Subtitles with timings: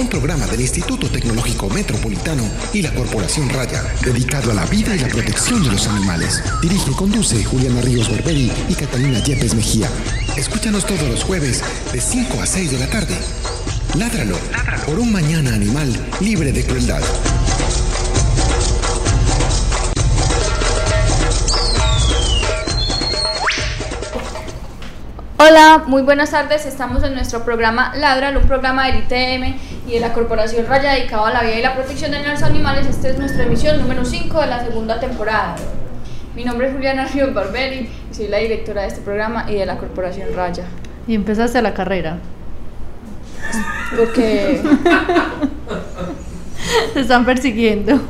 [0.00, 4.98] un programa del Instituto Tecnológico Metropolitano y la Corporación Raya, dedicado a la vida y
[4.98, 6.42] la protección de los animales.
[6.62, 9.88] Dirige y conduce Juliana Ríos Barberi y Catalina Yepes Mejía.
[10.36, 11.62] Escúchanos todos los jueves
[11.92, 13.16] de 5 a 6 de la tarde.
[13.96, 14.36] Ládralo,
[14.84, 17.02] por un mañana animal libre de crueldad.
[25.36, 26.66] Hola, muy buenas tardes.
[26.66, 31.26] Estamos en nuestro programa Ladral, un programa del ITM y de la Corporación Raya dedicado
[31.26, 32.86] a la vida y la protección de los animales.
[32.86, 35.56] Esta es nuestra emisión número 5 de la segunda temporada.
[36.34, 39.66] Mi nombre es Juliana Ríos Barberi y soy la directora de este programa y de
[39.66, 40.64] la Corporación Raya.
[41.06, 42.18] Y empezaste la carrera.
[43.96, 44.60] Porque
[46.94, 48.00] Te están persiguiendo.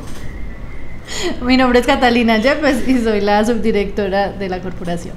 [1.41, 5.15] Mi nombre es Catalina Yepes y soy la subdirectora de la corporación.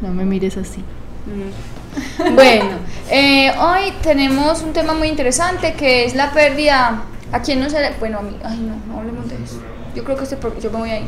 [0.00, 0.80] No me mires así.
[0.80, 1.81] Mm.
[2.34, 2.64] Bueno,
[3.10, 7.02] eh, hoy tenemos un tema muy interesante que es la pérdida.
[7.32, 7.90] ¿A quién no se le.?
[7.98, 8.36] Bueno, a mí.
[8.44, 9.56] Ay, no, no hablemos de eso.
[9.94, 11.06] Yo creo que este, pro- yo me voy a ir.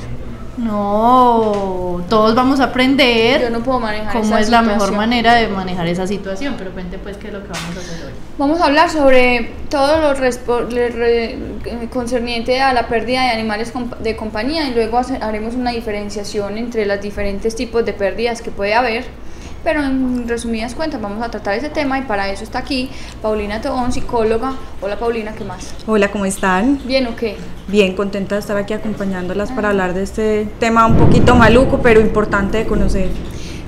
[0.56, 5.34] No, todos vamos a aprender Yo no puedo manejar cómo esa es la mejor manera
[5.34, 8.12] de manejar esa situación, pero cuente pues qué es lo que vamos a hacer hoy.
[8.38, 10.38] Vamos a hablar sobre todo lo re-
[11.64, 16.86] eh, concerniente a la pérdida de animales de compañía y luego haremos una diferenciación entre
[16.86, 19.04] los diferentes tipos de pérdidas que puede haber.
[19.64, 22.90] Pero en resumidas cuentas vamos a tratar ese tema y para eso está aquí
[23.22, 24.52] Paulina Tobón, psicóloga.
[24.82, 25.72] Hola Paulina, ¿qué más?
[25.86, 26.80] Hola, ¿cómo están?
[26.84, 27.36] ¿Bien o qué?
[27.66, 32.00] Bien, contenta de estar aquí acompañándolas para hablar de este tema un poquito maluco, pero
[32.02, 33.08] importante de conocer.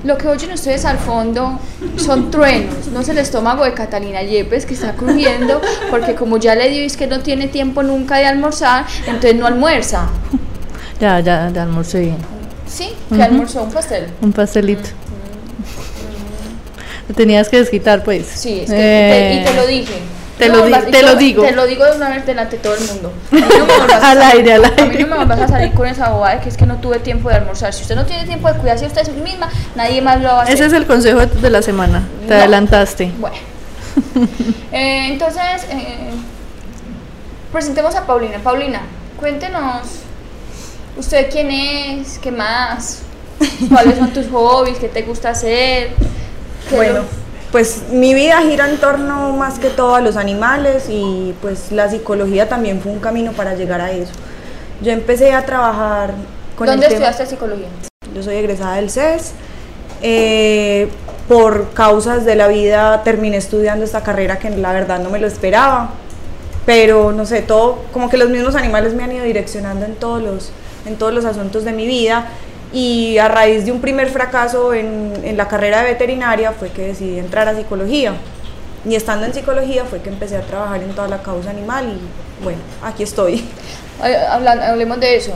[0.03, 1.59] Lo que oyen ustedes al fondo
[1.95, 5.59] son truenos, no es el estómago de Catalina Yepes que está crujiendo
[5.89, 9.47] porque como ya le dio es que no tiene tiempo nunca de almorzar, entonces no
[9.47, 10.07] almuerza.
[10.99, 12.17] Ya, ya, ya almorcé bien.
[12.67, 12.89] ¿Sí?
[13.09, 13.23] ¿Qué Ujú.
[13.23, 13.63] almorzó?
[13.63, 14.07] ¿Un pastel?
[14.21, 14.89] Un pastelito.
[17.15, 18.25] Tenías que desquitar pues.
[18.27, 19.93] Sí, es que Eh, te- y te lo dije.
[20.37, 20.65] te No lo
[21.15, 21.41] digo.
[21.43, 23.13] Te lo digo de una vez delante de todo el mundo.
[23.31, 25.71] A mí no me a Al aire, al A mí no me vas a salir
[25.73, 27.73] con esa bobada de que es que no tuve tiempo de almorzar.
[27.73, 30.43] Si usted no tiene tiempo de cuidarse a usted misma, nadie más lo va a
[30.43, 30.55] hacer.
[30.55, 32.03] Ese es el consejo de- de la semana.
[32.27, 32.39] Te No.
[32.41, 33.11] adelantaste.
[33.17, 33.35] Bueno.
[34.71, 36.11] Eh, entonces, eh,
[37.51, 38.37] presentemos a Paulina.
[38.43, 38.81] Paulina,
[39.19, 39.81] cuéntenos,
[40.97, 42.19] ¿usted quién es?
[42.19, 42.99] ¿Qué más?
[43.69, 44.77] ¿Cuáles son tus hobbies?
[44.77, 45.91] ¿Qué te gusta hacer?
[46.69, 47.01] ¿Qué Bueno,
[47.51, 51.89] pues mi vida gira en torno más que todo a los animales y pues la
[51.89, 54.11] psicología también fue un camino para llegar a eso.
[54.81, 56.13] Yo empecé a trabajar
[56.57, 57.67] con ¿Dónde el tema- estudiaste psicología?
[58.13, 59.31] Yo soy egresada del CES.
[60.01, 60.89] Eh,
[61.27, 65.27] por causas de la vida terminé estudiando esta carrera que la verdad no me lo
[65.27, 65.91] esperaba.
[66.65, 70.21] Pero no sé, todo, como que los mismos animales me han ido direccionando en todos
[70.21, 70.51] los,
[70.85, 72.27] en todos los asuntos de mi vida.
[72.73, 76.87] Y a raíz de un primer fracaso en, en la carrera de veterinaria fue que
[76.87, 78.13] decidí entrar a psicología.
[78.85, 82.43] Y estando en psicología fue que empecé a trabajar en toda la causa animal y
[82.43, 83.43] bueno, aquí estoy.
[84.01, 85.31] Ay, hablan- hablemos de eso.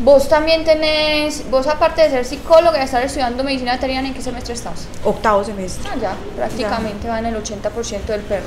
[0.00, 4.20] Vos también tenés, vos aparte de ser psicóloga y estar estudiando medicina veterinaria, ¿en qué
[4.22, 4.88] semestre estás?
[5.04, 8.42] Octavo semestre, Ah, ya, prácticamente va en el 80% del perro.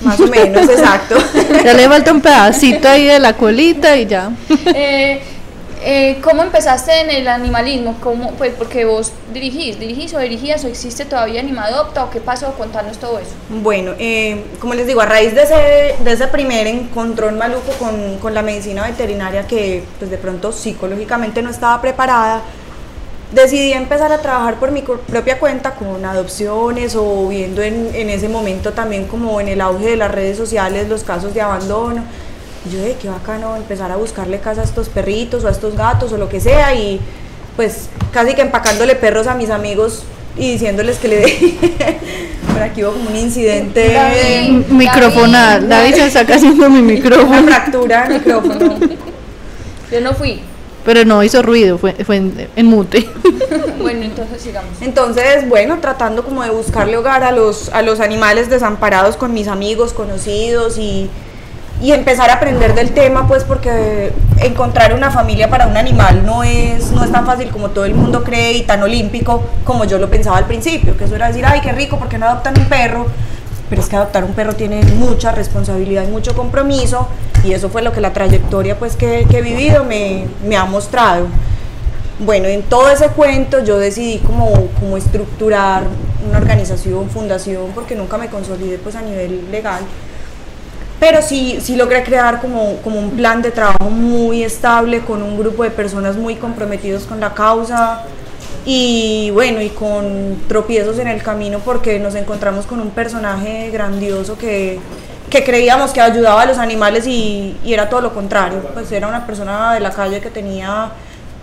[0.00, 1.16] más o menos, exacto.
[1.62, 4.30] Ya le falta un pedacito ahí de la colita y ya.
[4.66, 5.20] Eh,
[5.82, 7.96] eh, ¿Cómo empezaste en el animalismo?
[8.02, 12.52] ¿Cómo, pues porque vos dirigís, dirigís o dirigías o existe todavía Animadopta o qué pasó?
[12.54, 13.30] Contanos todo eso.
[13.48, 18.18] Bueno, eh, como les digo, a raíz de ese, de ese primer encontrón maluco con,
[18.18, 22.42] con la medicina veterinaria que pues de pronto psicológicamente no estaba preparada,
[23.32, 28.28] decidí empezar a trabajar por mi propia cuenta con adopciones o viendo en, en ese
[28.28, 32.04] momento también como en el auge de las redes sociales los casos de abandono.
[32.66, 35.76] Y yo, de qué bacano empezar a buscarle casa a estos perritos o a estos
[35.76, 37.00] gatos o lo que sea y
[37.56, 40.04] pues casi que empacándole perros a mis amigos
[40.36, 41.58] y diciéndoles que le dé.
[42.52, 44.66] Por aquí hubo como un incidente, David.
[44.68, 45.68] Microfonal.
[45.68, 47.42] David se está haciendo mi una micrófono.
[47.46, 48.76] fractura micrófono.
[49.92, 50.40] Yo no fui.
[50.84, 53.08] Pero no hizo ruido, fue, fue en, en mute.
[53.80, 54.72] Bueno, entonces sigamos.
[54.82, 59.48] Entonces, bueno, tratando como de buscarle hogar a los, a los animales desamparados con mis
[59.48, 61.08] amigos, conocidos y,
[61.80, 66.42] y empezar a aprender del tema, pues porque encontrar una familia para un animal no
[66.42, 69.98] es, no es tan fácil como todo el mundo cree y tan olímpico como yo
[69.98, 72.58] lo pensaba al principio, que eso era decir, ay, qué rico, ¿por qué no adoptan
[72.58, 73.06] un perro?
[73.70, 77.06] Pero es que adoptar un perro tiene mucha responsabilidad y mucho compromiso
[77.44, 80.64] y eso fue lo que la trayectoria pues que, que he vivido me, me ha
[80.64, 81.26] mostrado.
[82.18, 84.50] Bueno, en todo ese cuento yo decidí como,
[84.80, 85.84] como estructurar
[86.28, 89.82] una organización, fundación, porque nunca me consolidé pues a nivel legal.
[91.00, 95.38] Pero sí, sí logré crear como, como un plan de trabajo muy estable con un
[95.38, 98.02] grupo de personas muy comprometidos con la causa
[98.64, 104.36] y bueno, y con tropiezos en el camino porque nos encontramos con un personaje grandioso
[104.36, 104.78] que,
[105.30, 108.60] que creíamos que ayudaba a los animales y, era todo lo contrario.
[108.74, 110.90] Pues era una persona de la calle que tenía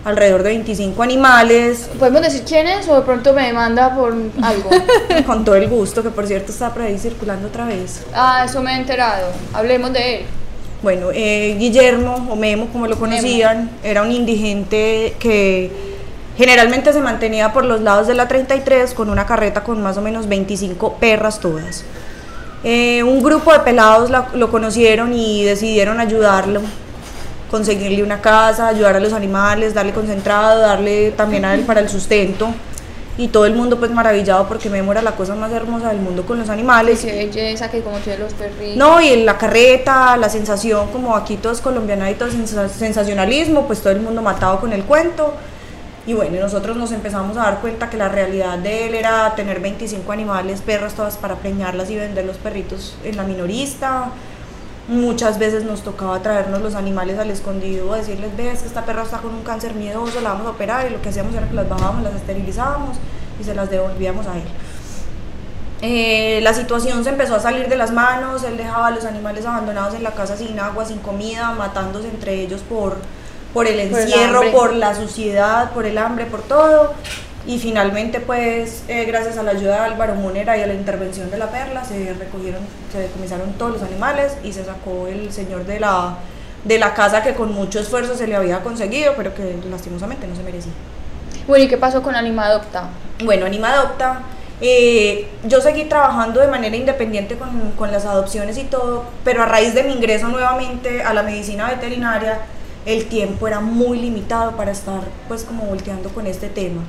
[0.06, 4.70] alrededor de 25 animales, ¿Podemos decir quién es o de pronto me demanda por algo?
[5.26, 8.04] con todo el gusto, que por cierto está por ahí circulando otra vez.
[8.14, 9.26] Ah, eso me he enterado.
[9.52, 10.22] Hablemos de él.
[10.80, 15.72] Bueno, eh, Guillermo, o Memo, como lo conocían, era un indigente que
[16.38, 20.02] generalmente se mantenía por los lados de la 33 con una carreta con más o
[20.02, 21.84] menos 25 perras todas.
[22.62, 26.60] Eh, un grupo de pelados la- lo conocieron y decidieron ayudarlo,
[27.50, 31.88] conseguirle una casa, ayudar a los animales, darle concentrado, darle también a él para el
[31.88, 32.48] sustento.
[33.18, 36.26] Y todo el mundo pues maravillado porque Memo era la cosa más hermosa del mundo
[36.26, 37.00] con los animales.
[37.00, 38.76] Qué belleza que como tiene los perritos.
[38.76, 43.94] No, y en la carreta, la sensación, como aquí todos colombianaditos, sensa- sensacionalismo, pues todo
[43.94, 45.32] el mundo matado con el cuento.
[46.06, 49.60] Y bueno, nosotros nos empezamos a dar cuenta que la realidad de él era tener
[49.60, 54.10] 25 animales, perras todas para preñarlas y vender los perritos en la minorista.
[54.88, 59.02] Muchas veces nos tocaba traernos los animales al escondido, a decirles, ves que esta perra
[59.02, 60.86] está con un cáncer miedoso, la vamos a operar.
[60.86, 62.96] Y lo que hacíamos era que las bajábamos, las esterilizábamos
[63.40, 64.44] y se las devolvíamos a él.
[65.82, 69.44] Eh, la situación se empezó a salir de las manos, él dejaba a los animales
[69.44, 72.96] abandonados en la casa sin agua, sin comida, matándose entre ellos por,
[73.52, 76.94] por el Por el encierro, por la suciedad, por el hambre, por todo.
[77.46, 81.30] Y finalmente, pues, eh, gracias a la ayuda de Álvaro Monera y a la intervención
[81.30, 82.60] de la Perla, se recogieron,
[82.90, 86.16] se decomisaron todos los animales y se sacó el señor de la,
[86.64, 90.34] de la casa que con mucho esfuerzo se le había conseguido, pero que lastimosamente no
[90.34, 90.72] se merecía.
[91.46, 92.88] Bueno, ¿y qué pasó con Anima Adopta?
[93.22, 94.22] Bueno, Anima Adopta,
[94.60, 99.46] eh, yo seguí trabajando de manera independiente con, con las adopciones y todo, pero a
[99.46, 102.40] raíz de mi ingreso nuevamente a la medicina veterinaria,
[102.86, 106.82] el tiempo era muy limitado para estar pues como volteando con este tema.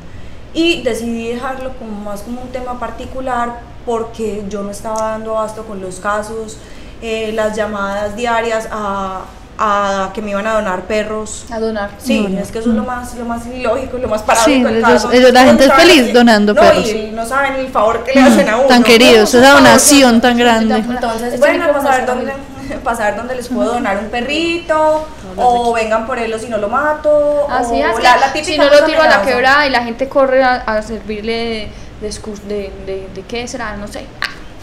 [0.57, 5.63] Y decidí dejarlo como más como un tema particular porque yo no estaba dando abasto
[5.65, 6.57] con los casos,
[7.01, 9.21] eh, las llamadas diarias a,
[9.59, 11.45] a que me iban a donar perros.
[11.51, 11.91] A donar.
[11.99, 14.77] Sí, es que eso es lo más, lo más ilógico, lo más paradójico Sí, del
[14.83, 15.11] ellos- caso.
[15.11, 16.87] ellos- la gente es feliz que- donando no, perros.
[16.89, 18.67] y no saben el favor que le hacen a uno.
[18.67, 20.75] Tan queridos, No, esa donación tan grande.
[20.75, 22.33] Entonces, bueno, no saber está dónde,
[22.83, 26.57] para saber dónde les puedo donar un perrito, o vengan por él o si no
[26.57, 27.47] lo mato.
[27.49, 29.69] Así o es, que la, la típica si no lo tiro a la quebrada y
[29.69, 31.69] la gente corre a, a servirle
[32.01, 32.09] de,
[32.47, 34.05] de, de, de qué será, no sé.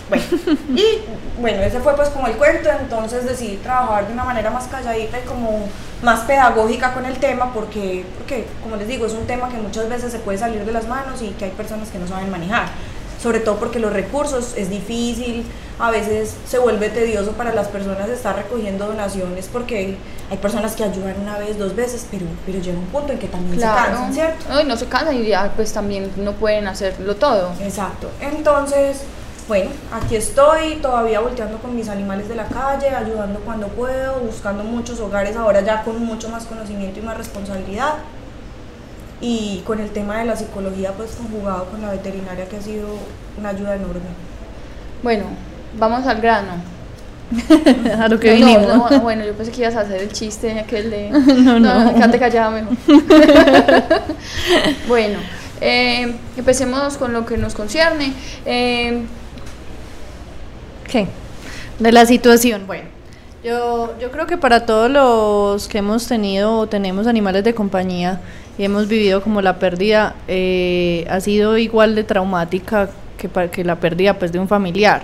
[0.09, 0.23] Bueno,
[0.77, 0.85] y
[1.41, 5.19] bueno, ese fue pues como el cuento, entonces decidí trabajar de una manera más calladita
[5.19, 5.67] y como
[6.03, 9.89] más pedagógica con el tema porque, porque, como les digo, es un tema que muchas
[9.89, 12.67] veces se puede salir de las manos y que hay personas que no saben manejar,
[13.25, 15.47] sobre todo porque los recursos es difícil,
[15.79, 19.97] a veces se vuelve tedioso para las personas estar recogiendo donaciones porque
[20.31, 23.29] hay personas que ayudan una vez, dos veces, pero, pero llega un punto en que
[23.29, 24.45] también se cansan, ¿cierto?
[24.51, 27.53] No, y no se cansan y ya pues también no pueden hacerlo todo.
[27.63, 28.11] Exacto.
[28.21, 29.01] Entonces,
[29.49, 34.65] bueno, aquí estoy todavía volteando con mis animales de la calle, ayudando cuando puedo, buscando
[34.65, 37.95] muchos hogares ahora ya con mucho más conocimiento y más responsabilidad.
[39.27, 42.89] Y con el tema de la psicología, pues conjugado con la veterinaria, que ha sido
[43.39, 44.03] una ayuda enorme.
[45.03, 45.25] Bueno,
[45.79, 46.53] vamos al grano.
[47.99, 48.91] a lo que No, vinimos.
[48.91, 51.09] no, bueno, yo pensé que ibas a hacer el chiste aquel de...
[51.43, 51.95] No, no.
[51.95, 52.77] quédate callada mejor.
[54.89, 55.19] bueno,
[55.63, 58.13] eh, empecemos con lo que nos concierne.
[58.45, 59.05] Eh,
[60.87, 61.07] ¿Qué?
[61.79, 62.67] De la situación.
[62.67, 62.85] Bueno,
[63.43, 68.21] yo, yo creo que para todos los que hemos tenido o tenemos animales de compañía
[68.59, 73.77] y hemos vivido como la pérdida, eh, ha sido igual de traumática que, que la
[73.77, 75.03] pérdida pues, de un familiar.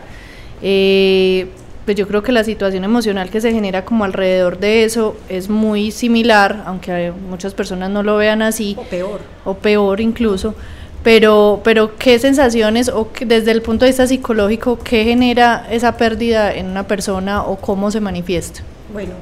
[0.62, 1.46] Eh,
[1.84, 5.48] pues yo creo que la situación emocional que se genera como alrededor de eso es
[5.48, 9.20] muy similar, aunque muchas personas no lo vean así O peor.
[9.44, 10.54] o peor incluso,
[11.02, 15.96] pero, pero qué sensaciones o qué- desde el punto de vista psicológico, qué genera esa
[15.96, 18.60] pérdida en una persona o cómo se manifiesta.
[18.92, 19.14] Bueno,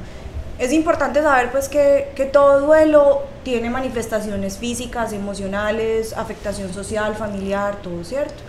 [0.58, 7.76] es importante saber pues que, que todo duelo tiene manifestaciones físicas, emocionales, afectación social, familiar,
[7.82, 8.42] todo, ¿cierto?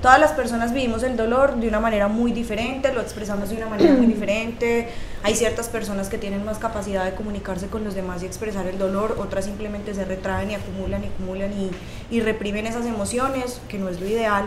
[0.00, 3.66] Todas las personas vivimos el dolor de una manera muy diferente, lo expresamos de una
[3.66, 4.88] manera muy diferente.
[5.24, 8.78] Hay ciertas personas que tienen más capacidad de comunicarse con los demás y expresar el
[8.78, 11.70] dolor, otras simplemente se retraen y acumulan y acumulan y,
[12.14, 14.44] y reprimen esas emociones, que no es lo ideal.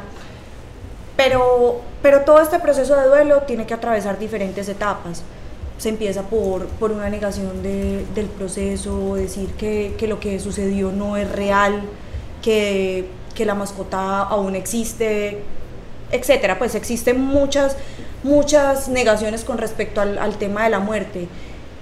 [1.17, 5.23] Pero, pero todo este proceso de duelo tiene que atravesar diferentes etapas.
[5.79, 10.91] Se empieza por, por una negación de- del proceso, decir que, que lo que sucedió
[10.91, 11.81] no es real,
[12.43, 15.39] que, que la mascota aún existe,
[16.11, 16.59] etcétera.
[16.59, 17.75] Pues existen muchas,
[18.23, 21.27] muchas negaciones con respecto al, al tema de la muerte.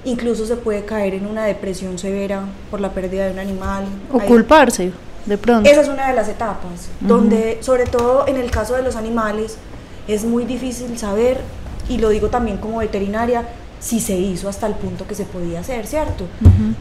[0.05, 3.85] Incluso se puede caer en una depresión severa por la pérdida de un animal.
[4.13, 4.91] O Hay- culparse,
[5.25, 5.67] de pronto.
[5.69, 9.57] esa es una de las etapas, donde sobre todo en el caso de los animales
[10.07, 11.39] es muy difícil saber
[11.89, 13.43] y lo digo también como veterinaria,
[13.79, 16.25] si se hizo hasta el punto que se podía hacer, ¿cierto?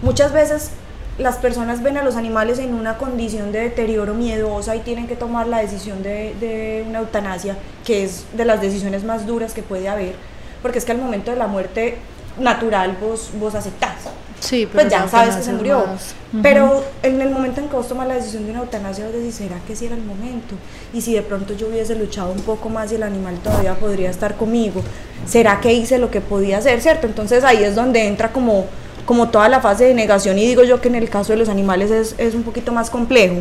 [0.02, 0.70] Muchas veces
[1.18, 5.16] las personas ven a los animales en una condición de deterioro miedosa y tienen que
[5.16, 9.62] tomar la decisión de, de, una eutanasia, que es de las decisiones más duras que
[9.62, 10.14] puede haber,
[10.62, 11.96] porque es que al momento de la muerte
[12.38, 13.94] natural vos, vos aceptás.
[14.40, 15.84] Sí, pues ya sabes que se murió.
[16.42, 19.34] Pero en el momento en que vos tomas la decisión de una eutanasia, vos decís,
[19.34, 20.54] ¿será que sí era el momento?
[20.92, 24.10] Y si de pronto yo hubiese luchado un poco más y el animal todavía podría
[24.10, 24.82] estar conmigo,
[25.26, 27.06] ¿será que hice lo que podía hacer, cierto?
[27.06, 28.66] Entonces ahí es donde entra como,
[29.06, 31.48] como toda la fase de negación y digo yo que en el caso de los
[31.48, 33.36] animales es, es un poquito más complejo.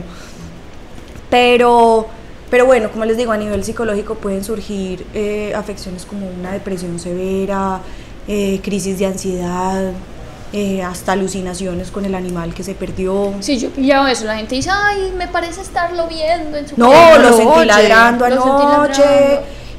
[1.30, 2.08] Pero,
[2.50, 6.98] pero bueno, como les digo, a nivel psicológico pueden surgir eh, afecciones como una depresión
[7.00, 7.82] severa,
[8.28, 9.92] eh, crisis de ansiedad,
[10.58, 13.34] eh, hasta alucinaciones con el animal que se perdió.
[13.42, 14.24] Sí, yo he pillado eso.
[14.24, 19.04] La gente dice, ay, me parece estarlo viendo en su No, lo sentí ladrando anoche.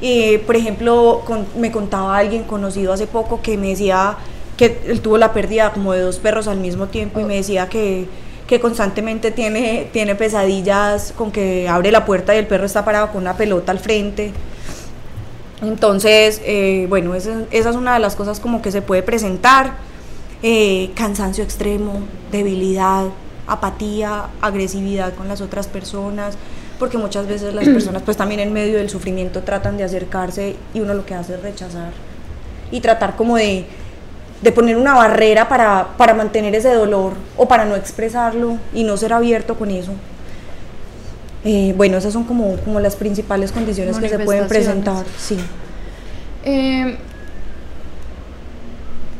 [0.03, 1.23] Eh, por ejemplo,
[1.55, 4.17] me contaba alguien conocido hace poco que me decía
[4.55, 7.67] que él tuvo la pérdida como de dos perros al mismo tiempo y me decía
[7.69, 8.07] que,
[8.45, 13.11] que constantemente tiene, tiene pesadillas con que abre la puerta y el perro está parado
[13.11, 14.31] con una pelota al frente.
[15.63, 19.86] Entonces, eh, bueno, esa, es una de las cosas como que se puede presentar.
[20.43, 22.01] Eh, cansancio extremo,
[22.31, 23.05] debilidad,
[23.47, 26.37] apatía, agresividad con las otras personas,
[26.77, 30.79] porque muchas veces las personas pues también en medio del sufrimiento tratan de acercarse y
[30.79, 31.91] uno lo que hace es rechazar
[32.71, 33.65] y tratar como de,
[34.41, 38.97] de poner una barrera para, para, mantener ese dolor o para no expresarlo y no
[38.97, 39.93] ser abierto con eso.
[41.45, 45.05] Eh, bueno, esas son como, como las principales condiciones que se pueden presentar.
[45.17, 45.37] Sí.
[46.43, 46.97] Eh,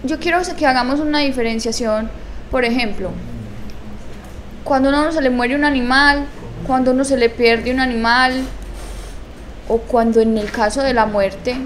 [0.03, 2.09] yo quiero que hagamos una diferenciación,
[2.51, 3.11] por ejemplo,
[4.63, 6.25] cuando uno se le muere un animal,
[6.65, 8.43] cuando uno se le pierde un animal,
[9.69, 11.57] o cuando en el caso de la muerte,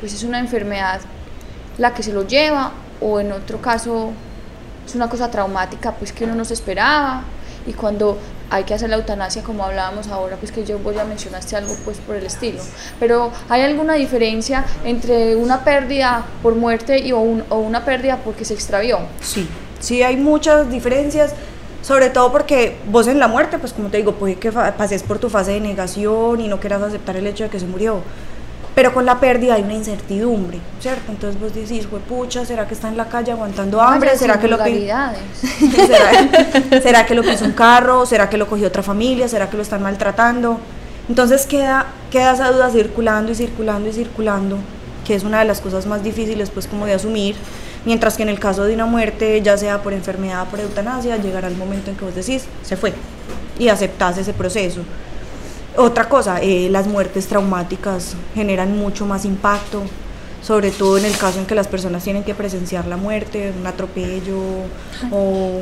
[0.00, 1.00] pues es una enfermedad
[1.78, 4.12] la que se lo lleva, o en otro caso
[4.86, 7.22] es una cosa traumática, pues que uno no se esperaba,
[7.66, 8.18] y cuando
[8.50, 11.74] hay que hacer la eutanasia como hablábamos ahora, pues que yo voy a mencionaste algo
[11.84, 12.60] pues por el estilo.
[12.98, 18.54] Pero ¿hay alguna diferencia entre una pérdida por muerte y, o, una pérdida porque se
[18.54, 18.98] extravió?
[19.20, 21.32] Sí, sí hay muchas diferencias,
[21.82, 25.18] sobre todo porque vos en la muerte, pues como te digo, puede que pases por
[25.18, 28.02] tu fase de negación y no quieras aceptar el hecho de que se murió
[28.74, 31.10] pero con la pérdida hay una incertidumbre, ¿cierto?
[31.10, 34.16] Entonces vos decís, pucha, ¿será que está en la calle aguantando hambre?
[34.16, 34.58] ¿Será que, lo
[35.44, 38.06] ¿Será, ¿Será que lo pisó un carro?
[38.06, 39.28] ¿Será que lo cogió otra familia?
[39.28, 40.60] ¿Será que lo están maltratando?
[41.08, 44.58] Entonces queda, queda esa duda circulando y circulando y circulando,
[45.04, 47.34] que es una de las cosas más difíciles pues como de asumir,
[47.84, 51.48] mientras que en el caso de una muerte, ya sea por enfermedad por eutanasia, llegará
[51.48, 52.92] el momento en que vos decís, se fue,
[53.58, 54.82] y aceptás ese proceso.
[55.76, 59.82] Otra cosa, eh, las muertes traumáticas generan mucho más impacto,
[60.42, 63.66] sobre todo en el caso en que las personas tienen que presenciar la muerte, un
[63.66, 64.40] atropello
[65.12, 65.60] o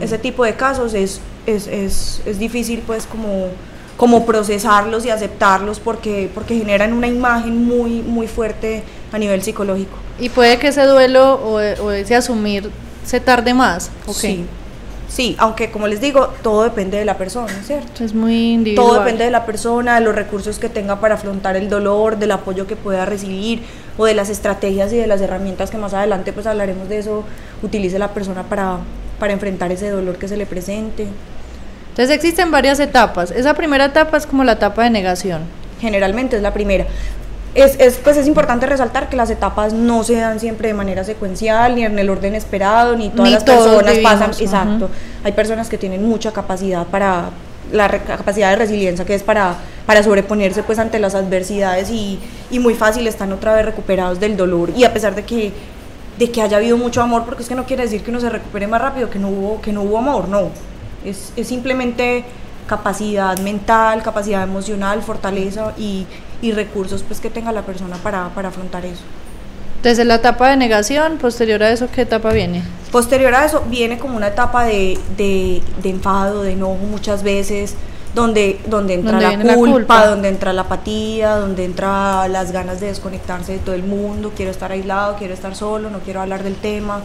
[0.00, 3.48] ese tipo de casos es, es, es, es, difícil pues como,
[3.96, 8.82] como procesarlos y aceptarlos porque, porque generan una imagen muy, muy fuerte
[9.12, 9.96] a nivel psicológico.
[10.18, 12.70] Y puede que ese duelo o, o ese asumir
[13.04, 13.90] se tarde más.
[14.12, 14.44] Sí,
[15.16, 18.04] Sí, aunque como les digo, todo depende de la persona, ¿cierto?
[18.04, 18.86] Es muy individual.
[18.86, 22.32] Todo depende de la persona, de los recursos que tenga para afrontar el dolor, del
[22.32, 23.62] apoyo que pueda recibir
[23.96, 27.24] o de las estrategias y de las herramientas que más adelante pues hablaremos de eso,
[27.62, 28.80] utilice la persona para,
[29.18, 31.06] para enfrentar ese dolor que se le presente.
[31.88, 33.30] Entonces existen varias etapas.
[33.30, 35.44] Esa primera etapa es como la etapa de negación.
[35.80, 36.84] Generalmente es la primera
[37.56, 41.04] es, es, pues es importante resaltar que las etapas no se dan siempre de manera
[41.04, 44.30] secuencial, ni en el orden esperado, ni todas las personas pasan.
[44.38, 44.90] Exacto.
[45.24, 47.30] Hay personas que tienen mucha capacidad para
[47.72, 52.60] la capacidad de resiliencia que es para, para sobreponerse pues ante las adversidades y, y,
[52.60, 55.52] muy fácil están otra vez recuperados del dolor y a pesar de que
[56.16, 58.30] de que haya habido mucho amor porque es que no quiere decir que uno se
[58.30, 60.50] recupere más rápido que no hubo que no hubo amor no
[61.04, 62.24] es, es simplemente
[62.66, 66.06] capacidad mental capacidad emocional fortaleza y,
[66.42, 69.02] y recursos pues que tenga la persona para, para afrontar eso.
[69.82, 72.62] Desde la etapa de negación, posterior a eso, ¿qué etapa viene?
[72.90, 77.74] Posterior a eso viene como una etapa de, de, de enfado, de enojo muchas veces,
[78.14, 83.52] donde, donde entra la culpa, donde entra la apatía, donde entra las ganas de desconectarse
[83.52, 87.02] de todo el mundo, quiero estar aislado, quiero estar solo, no quiero hablar del tema,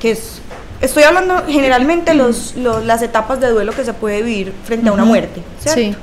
[0.00, 0.40] que es,
[0.80, 4.92] estoy hablando generalmente los, los las etapas de duelo que se puede vivir frente a
[4.92, 5.80] una muerte, ¿cierto?
[5.80, 5.96] Sí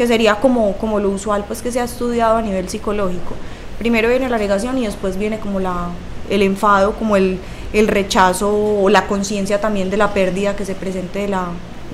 [0.00, 3.34] que sería como, como lo usual pues que se ha estudiado a nivel psicológico.
[3.78, 5.88] Primero viene la negación y después viene como la,
[6.30, 7.38] el enfado, como el,
[7.74, 11.48] el rechazo o la conciencia también de la pérdida que se presente de la,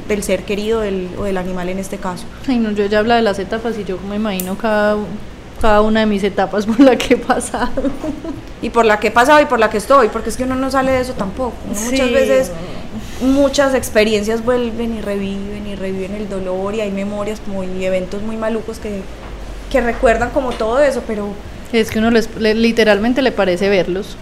[0.06, 2.26] del ser querido del, o del animal en este caso.
[2.46, 4.96] Ay, no, yo ya habla de las etapas y yo me imagino cada
[5.60, 7.70] cada una de mis etapas por la que he pasado.
[8.62, 10.54] Y por la que he pasado y por la que estoy, porque es que uno
[10.54, 11.54] no sale de eso tampoco.
[11.70, 12.14] Uno Muchas Sí.
[12.14, 12.52] veces,
[13.20, 18.22] muchas experiencias vuelven y reviven y reviven el dolor y hay memorias como y eventos
[18.22, 19.02] muy malucos que,
[19.70, 21.28] que recuerdan como todo eso, pero
[21.72, 24.16] Es que uno les- le- literalmente le parece verlos,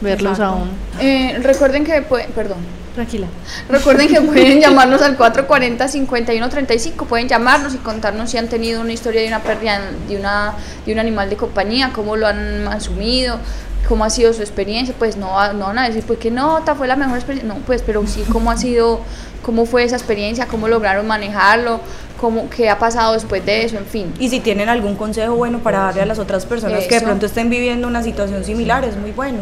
[0.00, 0.54] verlos Exacto.
[0.58, 0.70] aún.
[1.00, 2.58] Eh, recuerden que perdón,
[2.96, 3.26] Tranquila.
[3.68, 9.20] recuerden que pueden llamarnos al 440-5135, pueden llamarnos y contarnos si han tenido una historia
[9.20, 10.54] de una pérdida de, una,
[10.86, 13.38] de un animal de compañía, cómo lo han asumido,
[13.86, 16.88] cómo ha sido su experiencia, pues no, no van a decir, pues qué nota, fue
[16.88, 19.00] la mejor experiencia, no, pues, pero sí cómo ha sido,
[19.42, 21.80] cómo fue esa experiencia, cómo lograron manejarlo,
[22.18, 24.14] cómo, qué ha pasado después de eso, en fin.
[24.18, 27.26] y si tienen algún consejo bueno para darle a las otras personas que de pronto
[27.26, 29.40] estén viviendo una situación similar, es muy bueno.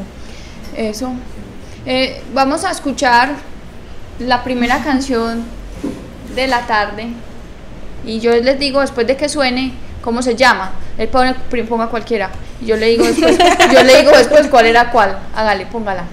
[0.77, 1.13] Eso.
[1.87, 3.35] Eh, vamos a escuchar
[4.19, 5.45] la primera canción
[6.35, 7.09] de la tarde.
[8.07, 9.73] Y yo les digo después de que suene
[10.03, 10.73] cómo se llama.
[10.97, 11.35] Él pone,
[11.69, 12.31] ponga cualquiera.
[12.61, 13.37] Y yo le digo después,
[13.73, 15.19] yo le digo después cuál era cuál.
[15.35, 16.05] Hágale, póngala.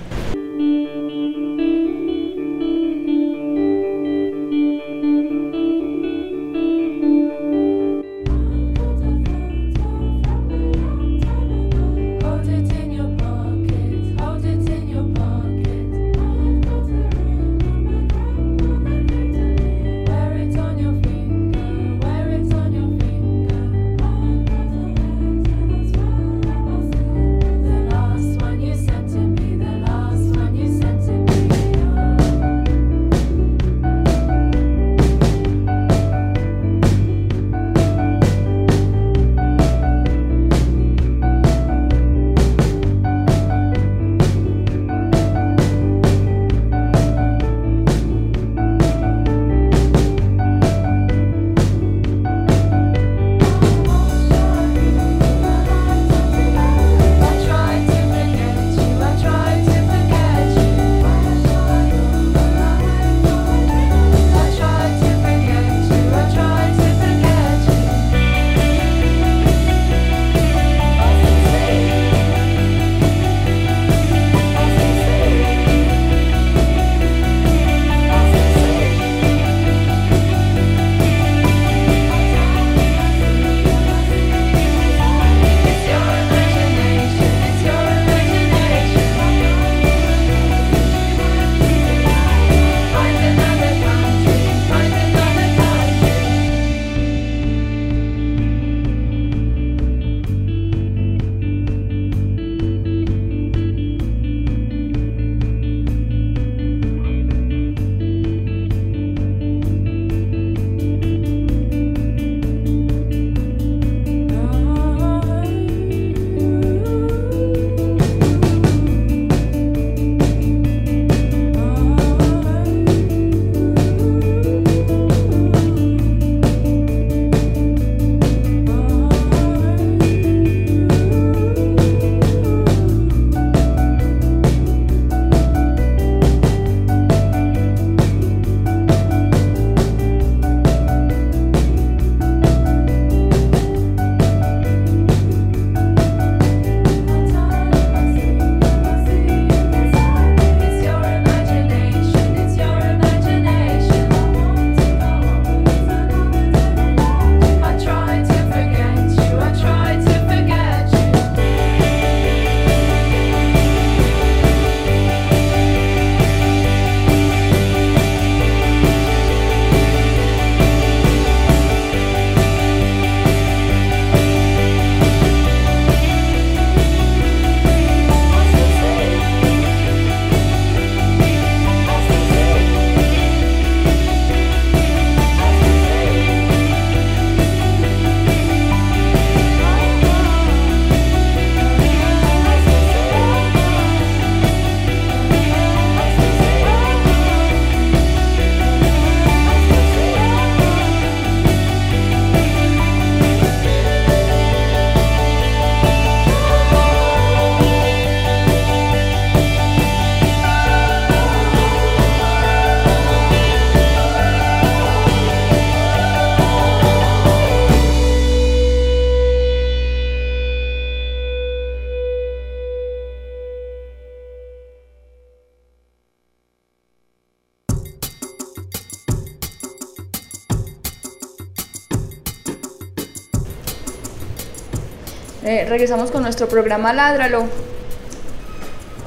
[235.72, 237.46] Regresamos con nuestro programa Ládralo.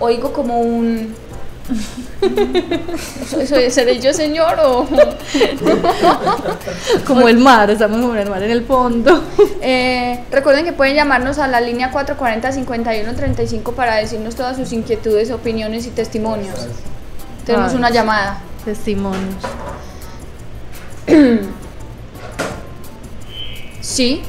[0.01, 1.15] Oigo como un...
[3.31, 4.87] ¿Soy, soy- ¿Seré yo señor o...?
[7.07, 9.23] Como el mar, estamos como el mar en el fondo.
[9.67, 15.87] Eh, recuerden que pueden llamarnos a la línea 440-5135 para decirnos todas sus inquietudes, opiniones
[15.87, 16.55] y testimonios.
[17.47, 17.79] Tenemos Ay.
[17.79, 18.43] una llamada.
[18.65, 19.37] Testimonios.
[23.81, 24.23] Sí.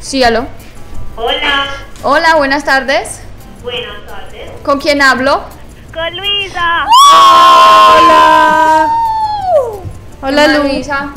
[0.00, 0.46] Sí, aló.
[1.16, 1.66] Hola,
[2.02, 3.22] Hola, buenas tardes.
[3.62, 4.50] buenas tardes.
[4.64, 5.42] ¿Con quién hablo?
[5.92, 6.86] Con Luisa.
[7.12, 8.88] Hola.
[10.22, 10.64] Hola, Hola, Lu.
[10.64, 11.10] Luisa.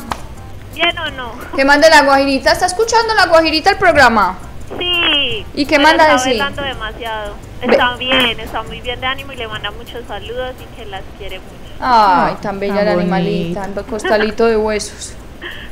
[0.74, 1.32] ¿Bien o no?
[1.56, 2.52] ¿Qué manda la guajirita?
[2.52, 4.38] ¿Está escuchando la guajirita el programa?
[4.78, 5.44] Sí.
[5.54, 6.44] ¿Y qué manda está decir?
[6.62, 7.34] demasiado.
[7.60, 11.02] Está bien, está muy bien de ánimo y le manda muchos saludos y que las
[11.18, 11.58] quiere mucho.
[11.80, 15.14] Ay, tan bella tan la animalita, el costalito de huesos.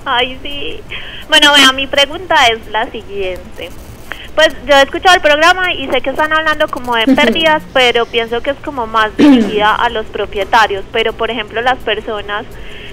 [0.04, 0.80] Ay, sí.
[1.28, 3.70] Bueno, vea, mi pregunta es la siguiente.
[4.37, 8.05] Pues yo he escuchado el programa y sé que están hablando como de pérdidas, pero
[8.05, 10.85] pienso que es como más dirigida a los propietarios.
[10.92, 12.44] Pero, por ejemplo, las personas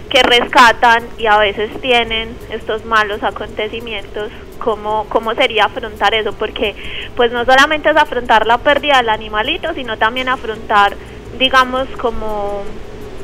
[0.09, 6.31] que rescatan y a veces tienen estos malos acontecimientos, ¿cómo, cómo sería afrontar eso?
[6.31, 6.75] Porque
[7.17, 10.95] pues no solamente es afrontar la pérdida del animalito, sino también afrontar,
[11.37, 12.63] digamos, como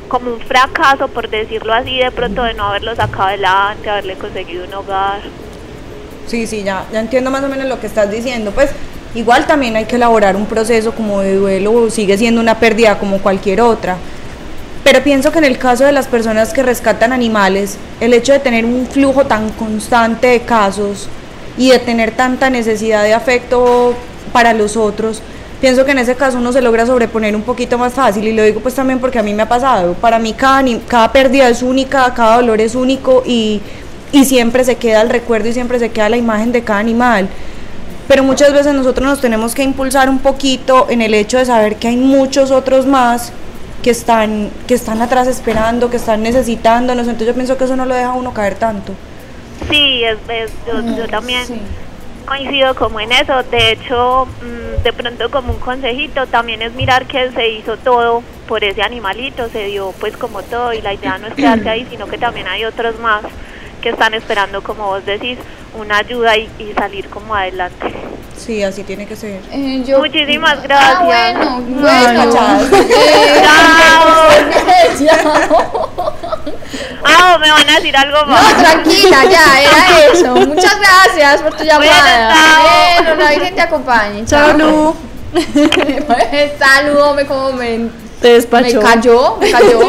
[0.10, 4.66] como un fracaso, por decirlo así, de pronto de no haberlo sacado adelante, haberle conseguido
[4.66, 5.22] un hogar.
[6.30, 8.52] Sí, sí, ya, ya entiendo más o menos lo que estás diciendo.
[8.52, 8.70] Pues
[9.16, 13.18] igual también hay que elaborar un proceso como de duelo, sigue siendo una pérdida como
[13.18, 13.98] cualquier otra.
[14.84, 18.40] Pero pienso que en el caso de las personas que rescatan animales, el hecho de
[18.40, 21.08] tener un flujo tan constante de casos
[21.58, 23.96] y de tener tanta necesidad de afecto
[24.32, 25.24] para los otros,
[25.60, 28.44] pienso que en ese caso uno se logra sobreponer un poquito más fácil y lo
[28.44, 29.94] digo pues también porque a mí me ha pasado.
[29.94, 33.62] Para mí cada, cada pérdida es única, cada dolor es único y,
[34.12, 37.28] y siempre se queda el recuerdo y siempre se queda la imagen de cada animal
[38.08, 41.76] pero muchas veces nosotros nos tenemos que impulsar un poquito en el hecho de saber
[41.76, 43.32] que hay muchos otros más
[43.84, 47.86] que están, que están atrás esperando, que están necesitándonos, entonces yo pienso que eso no
[47.86, 48.94] lo deja a uno caer tanto.
[49.70, 51.62] Sí, es, es- yo, yo también Sí.
[52.26, 53.44] coincido como en eso.
[53.52, 58.24] De hecho, mm, de pronto como un consejito también es mirar que se hizo todo
[58.48, 61.86] por ese animalito, se dio pues como todo y la idea no es quedarse ahí,
[61.92, 63.22] sino que también hay otros más
[63.80, 65.38] que están esperando, como vos decís,
[65.78, 67.94] una ayuda y, y salir como adelante.
[68.38, 69.42] Sí, así tiene que ser.
[69.52, 70.96] Eh, yo- Muchísimas gracias.
[70.98, 72.26] Ah, bueno, No, bueno.
[72.26, 72.60] no, chao.
[72.90, 73.44] Eh,
[75.06, 76.14] Chao.
[77.04, 78.58] Ah, ¿me van a decir algo No, más?
[78.58, 80.36] tranquila, ya, era eso.
[80.36, 82.34] Muchas gracias por tu llamada.
[82.34, 83.04] chao.
[83.04, 84.26] Bueno, la Virgen te acompañe.
[84.26, 84.96] Chao, Lu.
[86.60, 87.90] Saludo, me como me,
[88.22, 88.80] Te me despachó.
[88.82, 89.80] cayó, me cayó.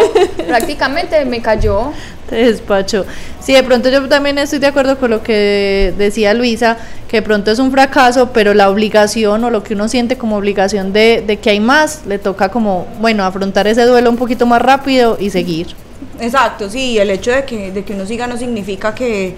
[0.47, 1.93] Prácticamente me cayó.
[2.31, 3.05] Te despacho.
[3.41, 6.77] Sí, de pronto yo también estoy de acuerdo con lo que decía Luisa,
[7.09, 10.37] que de pronto es un fracaso, pero la obligación o lo que uno siente como
[10.37, 14.47] obligación de, de que hay más, le toca como, bueno, afrontar ese duelo un poquito
[14.47, 15.75] más rápido y seguir.
[16.21, 19.35] Exacto, sí, el hecho de que, de que uno siga no significa que,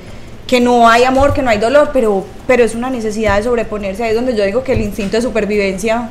[0.47, 4.05] que no hay amor, que no hay dolor, pero, pero es una necesidad de sobreponerse.
[4.05, 6.11] Ahí es donde yo digo que el instinto de supervivencia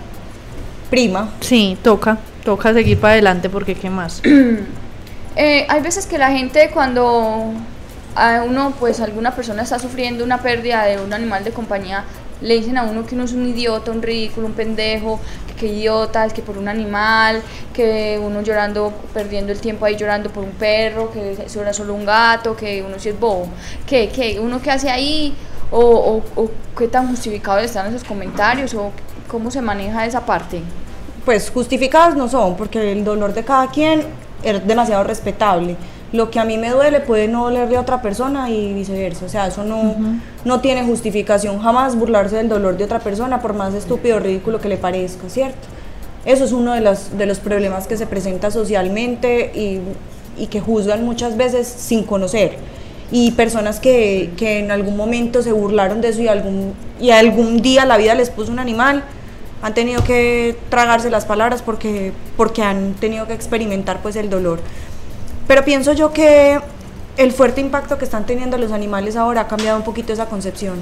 [0.90, 1.30] prima.
[1.42, 4.24] Sí, toca, toca seguir para adelante porque qué más.
[5.36, 7.54] Eh, hay veces que la gente cuando
[8.16, 12.04] a uno, pues alguna persona está sufriendo una pérdida de un animal de compañía,
[12.42, 15.20] le dicen a uno que uno es un idiota, un ridículo, un pendejo,
[15.58, 17.42] que idiota, es que por un animal,
[17.74, 22.06] que uno llorando, perdiendo el tiempo ahí llorando por un perro, que eso solo un
[22.06, 23.48] gato, que uno sí es bobo.
[23.86, 24.40] ¿Qué, qué?
[24.40, 25.36] ¿Uno qué hace ahí?
[25.70, 28.74] ¿O, o, o qué tan justificados están esos comentarios?
[28.74, 28.92] ¿O
[29.28, 30.62] cómo se maneja esa parte?
[31.26, 34.04] pues justificadas no son, porque el dolor de cada quien
[34.44, 35.76] es demasiado respetable.
[36.12, 39.26] Lo que a mí me duele puede no dolerle a otra persona y viceversa.
[39.26, 39.96] O sea, eso no,
[40.44, 44.60] no tiene justificación jamás burlarse del dolor de otra persona, por más estúpido o ridículo
[44.60, 45.68] que le parezca, ¿cierto?
[46.26, 49.80] Eso es uno de los, de los problemas que se presenta socialmente y,
[50.38, 52.58] y que juzgan muchas veces sin conocer.
[53.12, 57.62] Y personas que, que en algún momento se burlaron de eso y algún, y algún
[57.62, 59.04] día la vida les puso un animal,
[59.62, 64.60] han tenido que tragarse las palabras porque, porque han tenido que experimentar pues el dolor.
[65.48, 66.60] Pero pienso yo que
[67.18, 70.80] el fuerte impacto que están teniendo los animales ahora ha cambiado un poquito esa concepción.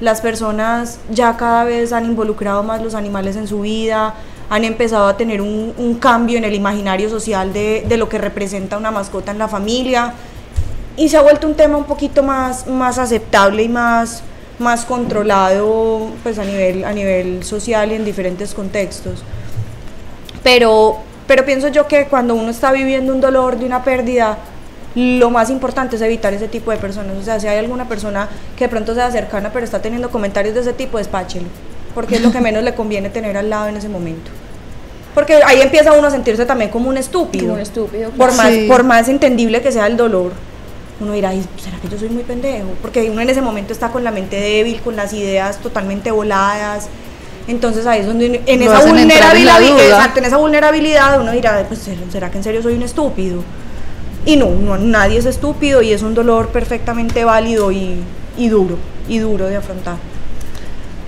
[0.00, 4.14] Las personas ya cada vez han involucrado más los animales en su vida,
[4.48, 8.18] han empezado a tener un, un cambio en el imaginario social de, de lo que
[8.18, 10.14] representa una mascota en la familia
[10.96, 14.22] y se ha vuelto un tema un poquito más, más aceptable y más,
[14.60, 19.22] más controlado pues a nivel, a nivel social y en diferentes contextos.
[20.42, 24.38] Pero, pero pienso yo que cuando uno está viviendo un dolor de una pérdida,
[24.94, 27.16] lo más importante es evitar ese tipo de personas.
[27.16, 30.54] O sea, si hay alguna persona que de pronto sea cercana pero está teniendo comentarios
[30.54, 31.46] de ese tipo, despáchelo.
[31.94, 34.30] Porque es lo que menos le conviene tener al lado en ese momento.
[35.14, 37.44] Porque ahí empieza uno a sentirse también como un estúpido.
[37.46, 38.66] Como un estúpido, Por más, Sí.
[38.68, 40.32] por más entendible que sea el dolor.
[41.00, 42.68] Uno dirá, "Ay, ¿será que yo soy muy pendejo?
[42.82, 46.88] Porque uno en ese momento está con la mente débil, con las ideas totalmente voladas.
[47.48, 51.80] Entonces ahí es donde en esa en vulnerabilidad, exacto, en esa vulnerabilidad uno dirá, pues
[52.12, 53.42] ¿será que en serio soy un estúpido?
[54.26, 57.96] Y no, no, nadie es estúpido y es un dolor perfectamente válido y,
[58.36, 58.76] y duro,
[59.08, 59.96] y duro de afrontar.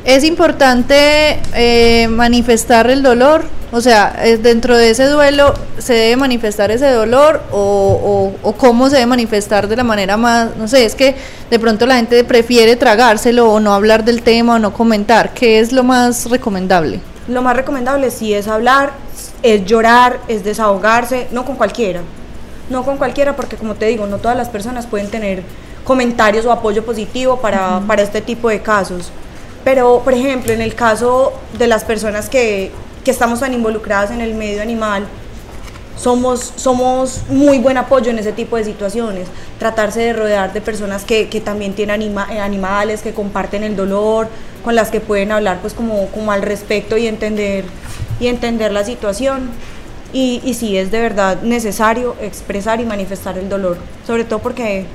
[0.05, 6.17] Es importante eh, manifestar el dolor, o sea, eh, dentro de ese duelo se debe
[6.17, 10.69] manifestar ese dolor o, o- o cómo se debe manifestar de la manera más, no
[10.69, 11.17] sé, es que
[11.51, 15.59] de pronto la gente prefiere tragárselo o no hablar del tema o no comentar, ¿qué
[15.59, 17.01] es lo más recomendable?
[17.29, 18.93] Lo más recomendable sí es hablar,
[19.43, 22.01] es llorar, es desahogarse, no con cualquiera.
[22.69, 25.43] No con cualquiera porque como te digo, no todas las personas pueden tener
[25.85, 29.11] comentarios o apoyo positivo para, para este tipo de casos.
[29.65, 32.71] Pero, por ejemplo, en el caso de las personas que,
[33.05, 35.07] que estamos tan involucradas en el medio animal,
[35.97, 39.29] somos, somos muy buen apoyo en ese tipo de situaciones.
[39.59, 43.77] Tratarse de rodear de personas que, que también tienen anima- eh, animales, que comparten el
[43.77, 44.29] dolor,
[44.65, 47.65] con las que pueden hablar pues como, como al respecto y entender,
[48.21, 49.51] y entender la situación.
[50.12, 54.87] Y, y sí, es de verdad necesario expresar y manifestar el dolor, sobre todo porque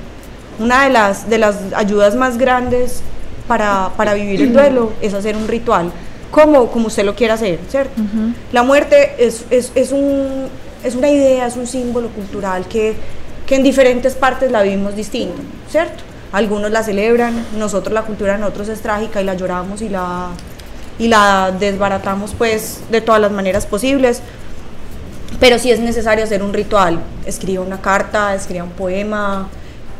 [0.58, 3.00] una de las, de las ayudas más grandes
[3.46, 5.90] para, para vivir el duelo es hacer un ritual,
[6.30, 8.00] como, como usted lo quiera hacer, ¿cierto?
[8.52, 10.48] La muerte es, es, es, un,
[10.84, 12.94] es una idea, es un símbolo cultural que,
[13.46, 16.04] que en diferentes partes la vivimos distinto, ¿cierto?
[16.32, 20.28] Algunos la celebran, nosotros la cultura de nosotros es trágica y la lloramos y la,
[20.98, 24.20] y la desbaratamos pues de todas las maneras posibles.
[25.40, 26.98] Pero sí es necesario hacer un ritual.
[27.24, 29.48] Escriba una carta, escriba un poema,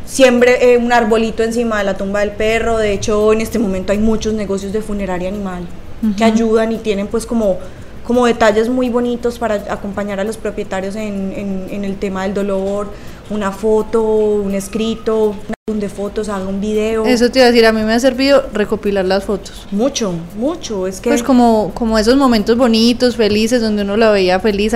[0.04, 2.76] siembre eh, un arbolito encima de la tumba del perro.
[2.76, 5.66] De hecho, en este momento hay muchos negocios de funeraria animal
[6.16, 7.58] que ayudan y tienen pues como,
[8.06, 12.34] como detalles muy bonitos para acompañar a los propietarios en, en- en el tema del
[12.34, 12.88] dolor.
[13.30, 15.36] Una foto, un escrito, un
[15.68, 17.04] álbum de fotos, haga un video.
[17.04, 19.66] Eso te iba a decir, a mí me ha servido recopilar las fotos.
[19.70, 20.86] Mucho, mucho.
[20.86, 24.72] Es que Pues como, como esos momentos bonitos, felices, donde uno la veía feliz,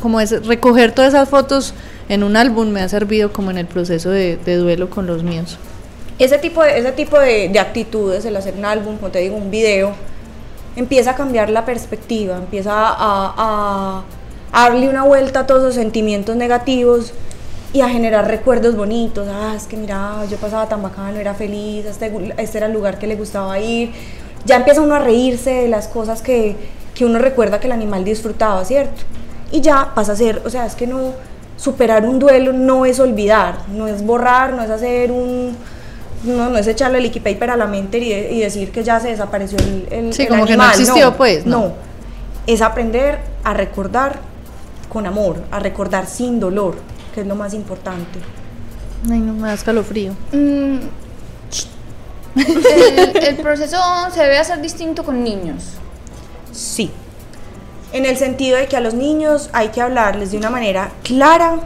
[0.00, 1.74] como es, recoger todas esas fotos
[2.08, 5.24] en un álbum me ha servido como en el proceso de, de duelo con los
[5.24, 5.58] míos.
[6.20, 9.34] ese tipo de, ese tipo de, de actitudes, el hacer un álbum, como te digo,
[9.34, 9.94] un video,
[10.76, 14.02] empieza a cambiar la perspectiva, empieza a,
[14.52, 17.12] darle una vuelta a todos los sentimientos negativos
[17.72, 19.28] y a generar recuerdos bonitos.
[19.30, 22.98] Ah, es que mira, yo pasaba tan bacano, era feliz, este, este era el lugar
[22.98, 23.92] que le gustaba ir.
[24.44, 26.56] Ya empieza uno a reírse de las cosas que,
[26.94, 29.02] que uno recuerda que el animal disfrutaba, ¿cierto?
[29.52, 31.12] Y ya pasa a ser, o sea, es que no,
[31.56, 35.56] superar un duelo no es olvidar, no es borrar, no es hacer un,
[36.24, 39.08] no, no es echarle liquid paper a la mente y, y decir que ya se
[39.08, 41.60] desapareció el, el, Sí, el como que no animal, existió, pues, no.
[41.60, 41.72] no,
[42.46, 44.20] es aprender a recordar
[44.88, 46.76] con amor, a recordar sin dolor,
[47.14, 48.18] que es lo más importante.
[49.10, 50.12] Ay, no me da escalofrío.
[50.32, 50.78] Mm,
[52.36, 53.78] el, el proceso
[54.12, 55.64] se debe hacer distinto con niños.
[56.52, 56.90] Sí.
[57.92, 61.60] En el sentido de que a los niños hay que hablarles de una manera clara,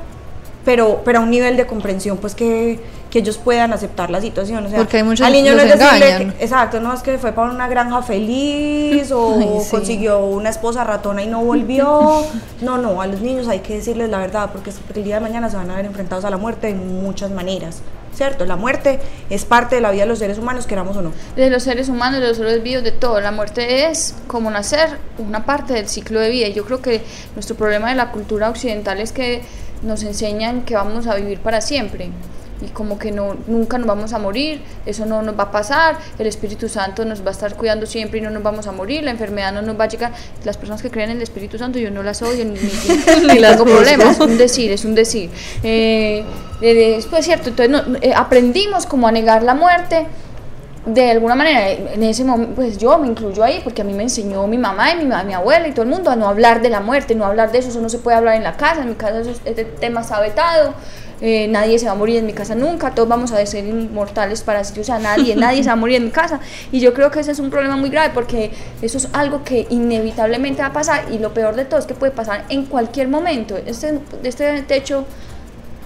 [0.65, 2.79] pero, pero a un nivel de comprensión, pues que,
[3.11, 4.65] que ellos puedan aceptar la situación.
[4.67, 7.19] O sea, Porque hay muchos al niño no es decirle que- exacto, no es que
[7.19, 9.71] fue para una granja feliz o Ay, sí.
[9.71, 12.25] consiguió una esposa ratona y no volvió.
[12.61, 15.49] No, no, a los niños hay que decirles la verdad, porque el día de mañana
[15.49, 17.81] se van a ver enfrentados a la muerte de muchas maneras.
[18.15, 18.45] ¿Cierto?
[18.45, 18.99] La muerte
[19.31, 21.13] es parte de la vida de los seres humanos, queramos o no.
[21.37, 23.19] De los seres humanos, de los seres vivos, de todo.
[23.21, 26.49] La muerte es como nacer, una parte del ciclo de vida.
[26.49, 27.03] Y yo creo que
[27.35, 29.43] nuestro problema de la cultura occidental es que
[29.83, 32.11] nos enseñan que vamos a vivir para siempre.
[32.63, 35.97] Y como que no, nunca nos vamos a morir, eso no nos va a pasar,
[36.19, 39.03] el Espíritu Santo nos va a estar cuidando siempre y no nos vamos a morir,
[39.03, 40.13] la enfermedad no nos va a llegar.
[40.45, 43.39] Las personas que creen en el Espíritu Santo, yo no las odio ni, ni, ni
[43.39, 45.31] las tengo problemas, es un decir, es un decir.
[45.63, 46.23] Eh,
[46.61, 50.07] eh, es pues cierto, entonces no- eh, aprendimos como a negar la muerte,
[50.87, 54.03] de alguna manera, en ese momento, pues yo me incluyo ahí, porque a mí me
[54.03, 56.71] enseñó mi mamá y mi, mi abuela y todo el mundo a no hablar de
[56.71, 58.89] la muerte, no hablar de eso, eso no se puede hablar en la casa, en
[58.89, 60.73] mi casa eso- este tema está vetado,
[61.21, 64.41] eh, nadie se va a morir en mi casa nunca, todos vamos a ser inmortales
[64.41, 66.41] para siempre, o sea, nadie, nadie se va a morir en mi casa.
[66.73, 69.67] Y yo creo que ese es un problema muy grave, porque eso es algo que
[69.69, 73.09] inevitablemente va a pasar, y lo peor de todo es que puede pasar en cualquier
[73.09, 73.55] momento.
[73.59, 75.05] Este, este techo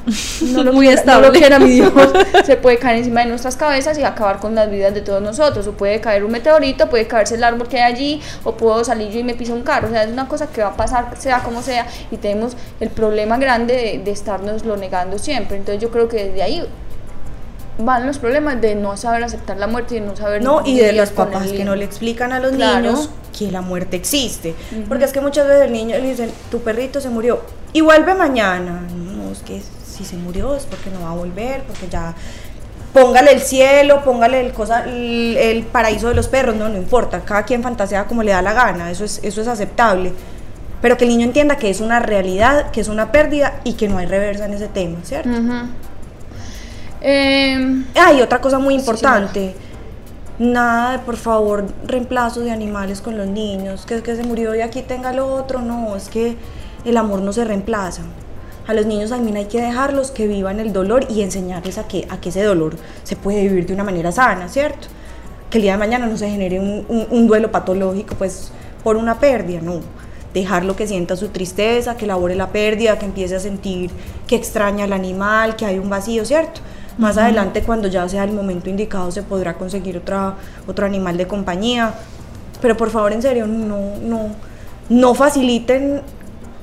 [0.53, 1.38] no lo, Muy quiera, no lo estable.
[1.38, 1.93] quiera mi Dios,
[2.45, 5.67] se puede caer encima de nuestras cabezas y acabar con las vidas de todos nosotros.
[5.67, 9.11] O puede caer un meteorito, puede caerse el árbol que hay allí, o puedo salir
[9.11, 9.88] yo y me piso un carro.
[9.88, 12.90] O sea, es una cosa que va a pasar, sea como sea, y tenemos el
[12.90, 15.57] problema grande de, de estarnos lo negando siempre.
[15.57, 16.67] Entonces yo creo que desde ahí
[17.79, 20.79] van los problemas de no saber aceptar la muerte y de no saber No, y
[20.79, 22.81] de los papás que no le explican a los Claro.
[22.83, 24.55] niños que la muerte existe.
[24.88, 27.40] Porque es que muchas veces el niño le dicen, tu perrito se murió
[27.73, 28.81] y vuelve mañana.
[29.17, 29.61] No, es que
[29.94, 32.14] si se murió es porque no va a volver, porque ya
[32.92, 37.20] póngale el cielo, póngale el, cosa, el, el paraíso de los perros, no, no importa,
[37.20, 40.12] cada quien fantasea como le da la gana, eso es, eso es aceptable.
[40.80, 43.88] Pero que el niño entienda que es una realidad, que es una pérdida y que
[43.88, 45.30] no hay reversa en ese tema, ¿cierto?
[45.30, 45.68] Ujú.
[47.00, 49.54] Em, Ah, y otra cosa muy Sí, importante.
[50.38, 53.87] Nada de, por favor, reemplazo de animales con los niños.
[53.87, 55.61] Que es que se murió y aquí tenga lo otro.
[55.61, 56.37] No, es que
[56.85, 58.02] el amor no se reemplaza.
[58.66, 62.07] A los niños también hay que dejarlos que vivan el dolor y enseñarles a que,
[62.09, 64.88] a que ese dolor se puede vivir de una manera sana, ¿cierto?
[65.50, 68.50] Que el día de mañana no se genere un, un- un duelo patológico, pues,
[68.83, 69.81] por una pérdida, no.
[70.33, 73.90] Dejarlo que sienta su tristeza, que elabore la pérdida, que empiece a sentir
[74.27, 76.61] que extraña al animal, que hay un vacío, ¿cierto?
[76.96, 81.27] Más adelante, cuando ya sea el momento indicado, se podrá conseguir otra, otro animal de
[81.27, 81.92] compañía.
[82.62, 84.29] Pero por favor, en serio, no, no,
[84.88, 86.00] no faciliten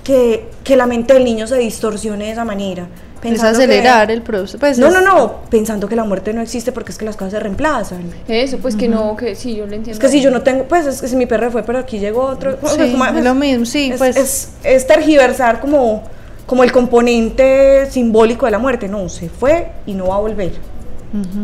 [0.03, 2.87] que, que la mente del niño se distorsione de esa manera.
[3.23, 4.57] Es que- acelerar el proceso.
[4.57, 7.15] Pues no, es- no, no, pensando que la muerte no existe porque es que las
[7.15, 8.01] cosas se reemplazan.
[8.27, 9.91] eso, pues que no, que sí, yo lo entiendo.
[9.91, 11.99] Es que si yo no tengo, pues es que si mi perro fue, pero aquí
[11.99, 12.57] llegó otro.
[12.65, 14.17] Sí, como- es lo mismo, sí, es, pues.
[14.17, 16.01] es, es tergiversar como,
[16.47, 18.87] como el componente simbólico de la muerte.
[18.87, 20.53] No, se fue y no va a volver.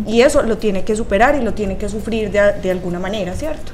[0.08, 3.34] Y eso lo tiene que superar y lo tiene que sufrir de, de alguna manera,
[3.36, 3.74] ¿cierto?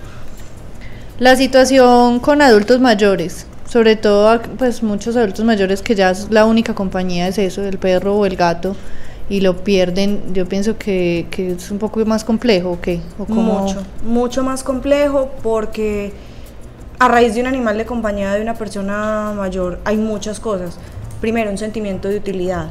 [1.19, 6.45] La situación con adultos mayores, sobre todo pues muchos adultos mayores que ya es la
[6.45, 8.75] única compañía es eso, el perro o el gato
[9.29, 12.99] y lo pierden, yo pienso que, que es un poco más complejo ¿o qué?
[13.17, 16.11] ¿O Mucho, mucho más complejo porque
[16.99, 20.77] a raíz de un animal de compañía de una persona mayor hay muchas cosas.
[21.19, 22.69] Primero, un sentimiento de utilidad.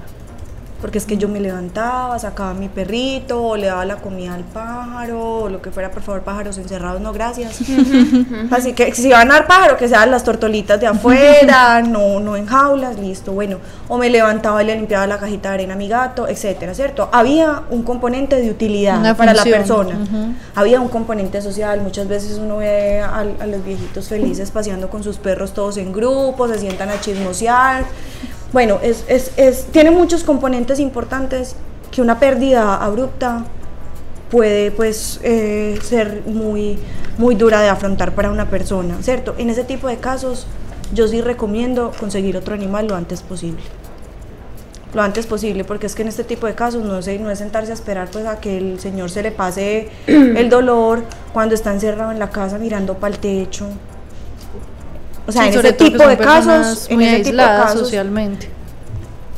[0.82, 4.34] Porque es que yo me levantaba, sacaba a mi perrito, o le daba la comida
[4.34, 7.60] al pájaro, o lo que fuera, por favor, pájaros encerrados, no gracias.
[8.50, 12.36] Así que si van a dar pájaro, que sean las tortolitas de afuera, no, no
[12.36, 13.58] en jaulas, listo, bueno.
[13.88, 17.08] O me levantaba y le limpiaba la cajita de arena a mi gato, etcétera, ¿cierto?
[17.12, 19.96] Había un componente de utilidad Una para la persona.
[20.54, 25.04] Había un componente social, muchas veces uno ve a, a los viejitos felices paseando con
[25.04, 27.84] sus perros todos en grupo, se sientan a chismosear.
[28.52, 31.56] Bueno, es, es, es- tiene muchos componentes importantes
[31.90, 33.44] que una pérdida abrupta
[34.30, 36.78] puede pues eh, ser muy,
[37.18, 39.34] muy dura de afrontar para una persona, ¿cierto?
[39.38, 40.46] En ese tipo de casos
[40.94, 43.62] yo sí recomiendo conseguir otro animal lo antes posible
[44.94, 47.38] lo antes posible, porque es que en este tipo de casos no, sé, no es
[47.38, 51.72] sentarse a esperar pues a que el señor se le pase el dolor cuando está
[51.72, 53.68] encerrado en la casa mirando para el techo.
[55.26, 58.48] O sea, Sí, en ese tipo de casos, en ese tipo de casos, socialmente.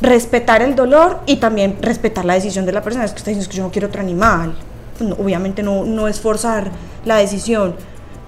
[0.01, 3.05] respetar el dolor y también respetar la decisión de la persona.
[3.05, 4.55] Es que está diciendo "Es que yo no quiero otro animal.
[4.97, 6.69] Pues no, obviamente no, no es forzar
[7.05, 7.75] la decisión.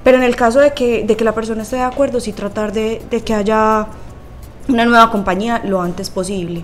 [0.03, 2.71] Pero en el caso de que, de que la persona esté de acuerdo, sí tratar
[2.71, 3.87] de, de que haya
[4.69, 6.63] una nueva compañía lo antes posible.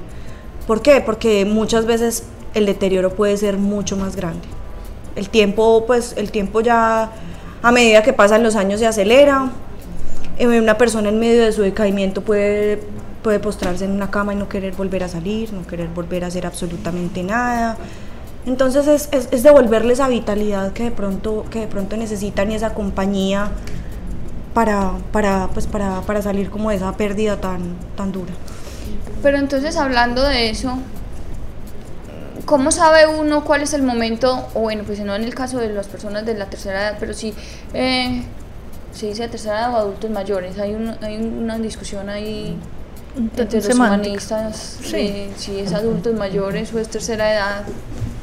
[0.68, 1.02] ¿Por qué?
[1.02, 4.48] Porque muchas veces el deterioro puede ser mucho más grande.
[5.16, 7.10] El tiempo, pues, el tiempo ya
[7.62, 9.50] a medida que pasan los años se acelera.
[10.38, 12.84] Eh, Una persona en medio de su decaimiento puede,
[13.22, 16.28] puede postrarse en una cama y no querer volver a salir, no querer volver a
[16.28, 17.78] hacer absolutamente nada.
[18.46, 22.56] Entonces es, es, es devolverle esa vitalidad que de pronto, que de pronto necesitan y
[22.56, 23.52] esa compañía
[24.54, 28.34] para, para, pues para, para salir como de esa pérdida tan, tan dura.
[29.22, 30.78] Pero entonces hablando de eso,
[32.46, 35.70] ¿cómo sabe uno cuál es el momento, o bueno, pues no en el caso de
[35.70, 37.34] las personas de la tercera edad, pero sí,
[37.74, 38.24] eh,
[38.94, 42.56] se dice tercera edad o adultos mayores, hay, un- hay una discusión ahí
[43.18, 44.92] entre los humanistas Sí.
[44.92, 47.64] de si es adultos mayores o es tercera edad.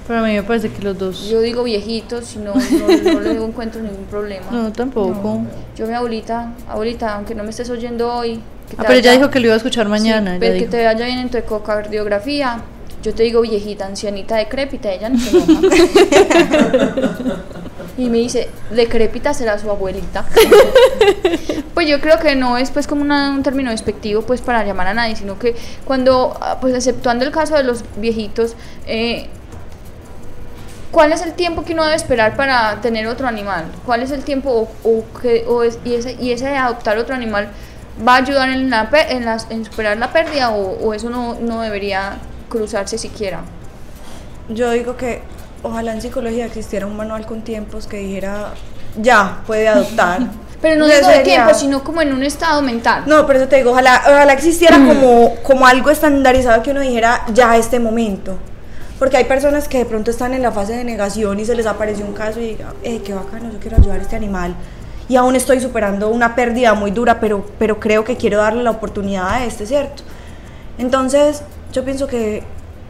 [0.06, 1.28] Pero a mí me parece que los dos.
[1.28, 4.46] Yo digo viejitos no, no, no le encuentro ningún problema.
[4.50, 5.42] no, tampoco.
[5.76, 8.40] Yo mi abuelita, abuelita, aunque no me estés oyendo hoy.
[8.68, 10.32] que Ah, te pero ella vaya- dijo que lo iba a escuchar mañana.
[10.34, 10.70] Sí, pero que dijo.
[10.72, 12.60] te vaya bien en tu ecocardiografía.
[13.02, 15.60] Yo te digo viejita, ancianita, decrépita, ella no se enoja.
[18.00, 20.24] Y me dice, decrépita será su abuelita.
[21.74, 24.86] pues yo creo que no es pues como una- un término despectivo pues para llamar
[24.88, 28.54] a nadie, sino que cuando, ah, pues exceptuando el caso de los viejitos,
[28.86, 29.28] eh,
[30.90, 33.66] ¿Cuál es el tiempo que uno debe esperar para tener otro animal?
[33.86, 36.98] ¿Cuál es el tiempo o, o que, o es- y, ese, y ese de adoptar
[36.98, 37.48] otro animal
[38.06, 41.36] va a ayudar en, la, en, las- en superar la pérdida o, o eso no,
[41.40, 42.14] no debería
[42.48, 43.42] cruzarse siquiera.
[44.48, 45.22] Yo digo que
[45.62, 48.52] ojalá en psicología existiera un manual con tiempos que dijera,
[49.00, 50.20] ya, puede adoptar.
[50.60, 53.04] Pero no digo de tiempo, sino como en un estado mental.
[53.06, 57.24] No, por eso te digo, ojalá, ojalá existiera como, como algo estandarizado que uno dijera
[57.32, 58.36] ya este momento.
[58.98, 61.64] Porque hay personas que de pronto están en la fase de negación y se les
[61.64, 64.54] apareció un caso y diga, eh, qué bacano, yo quiero ayudar a este animal.
[65.08, 68.70] Y aún estoy superando una pérdida muy dura, pero, pero creo que quiero darle la
[68.70, 70.02] oportunidad a este, ¿cierto?
[70.76, 71.42] Entonces,
[71.72, 72.42] yo pienso que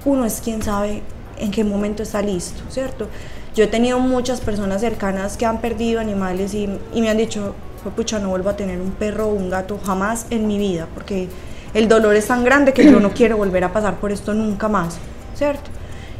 [0.05, 1.05] uno es quien sabe
[1.41, 3.09] en qué momento está listo, ¿cierto?
[3.55, 7.55] Yo he tenido muchas personas cercanas que han perdido animales y, y me han dicho,
[7.83, 10.87] "Fue pucha, no vuelvo a tener un perro o un gato jamás en mi vida,
[10.95, 11.29] porque
[11.75, 14.69] el dolor es tan grande que yo no quiero volver a pasar por esto nunca
[14.69, 14.99] más,
[15.35, 15.71] ¿cierto?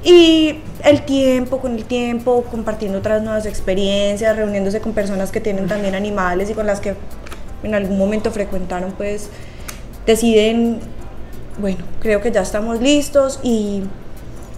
[0.03, 5.67] Y el tiempo, con el tiempo, compartiendo otras nuevas experiencias, reuniéndose con personas que tienen
[5.67, 6.95] también animales y con las que
[7.63, 9.29] en algún momento frecuentaron, pues
[10.07, 10.81] deciden,
[11.61, 13.83] bueno, creo que ya estamos listos y,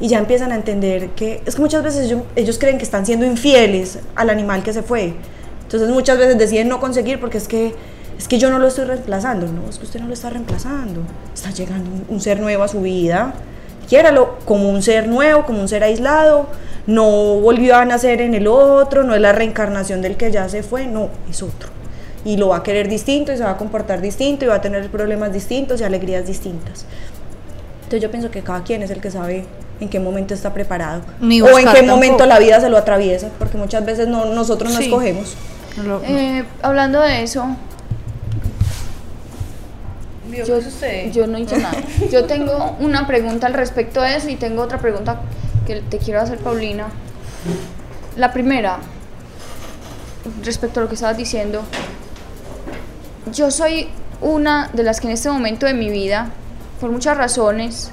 [0.03, 3.07] y ya empiezan a entender que es que muchas veces ellos, ellos creen que están
[3.07, 5.15] siendo infieles al animal que se fue.
[5.63, 7.73] Entonces muchas veces deciden no conseguir porque es que
[8.19, 11.03] es que yo no lo estoy reemplazando, no, es que usted no lo está reemplazando.
[11.33, 13.33] Está llegando un, un ser nuevo a su vida.
[13.89, 16.49] Quiéralo como un ser nuevo, como un ser aislado.
[16.89, 20.65] No volvió a nacer en el otro, no es la reencarnación del que ya se
[20.65, 21.69] fue, no, es otro.
[22.25, 24.61] Y lo va a querer distinto y se va a comportar distinto y va a
[24.61, 26.87] tener problemas distintos y alegrías distintas.
[27.85, 29.47] Entonces yo pienso que cada quien es el que sabe
[29.81, 32.27] en qué momento está preparado Ni o en qué momento tampoco.
[32.27, 34.85] la vida se lo atraviesa, porque muchas veces no, nosotros no Sí.
[34.85, 35.35] escogemos.
[36.05, 37.47] Eh, hablando de eso,
[40.31, 40.59] ¿Vio yo,
[41.13, 41.77] yo no hice nada.
[42.11, 45.21] Yo tengo una pregunta al respecto de eso y tengo otra pregunta
[45.67, 46.87] que te quiero hacer, Paulina.
[48.17, 48.79] La primera,
[50.45, 51.63] respecto a lo que estabas diciendo,
[53.33, 53.89] yo soy
[54.21, 56.31] una de las que en este momento de mi vida,
[56.81, 57.91] por muchas razones,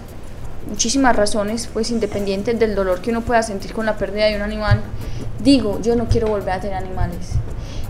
[0.69, 4.41] muchísimas razones, pues independientes del dolor que uno pueda sentir con la pérdida de un
[4.41, 4.81] animal,
[5.43, 7.31] digo, yo no quiero volver a tener animales.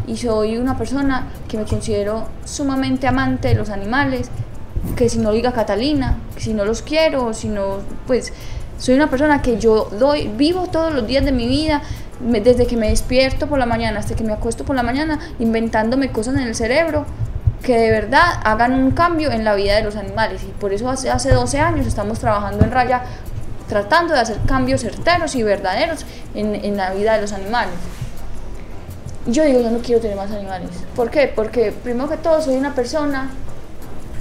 [0.08, 4.30] Y soy una persona que me considero sumamente amante de los animales,
[4.96, 8.34] que si no diga Catalina, si no los quiero, si no, pues
[8.80, 11.82] soy una persona que yo doy, vivo todos los días de mi vida,
[12.22, 16.12] desde que me despierto por la mañana hasta que me acuesto por la mañana, inventándome
[16.12, 17.06] cosas en el cerebro
[17.64, 20.44] que de verdad hagan un cambio en la vida de los animales.
[20.44, 23.04] Y por eso hace, hace 12 años estamos trabajando en Raya
[23.68, 27.74] tratando de hacer cambios certeros y verdaderos en, en la vida de los animales.
[29.28, 30.70] Yo digo, yo no quiero tener más animales.
[30.96, 31.32] ¿Por qué?
[31.34, 33.30] Porque primero que todo soy una persona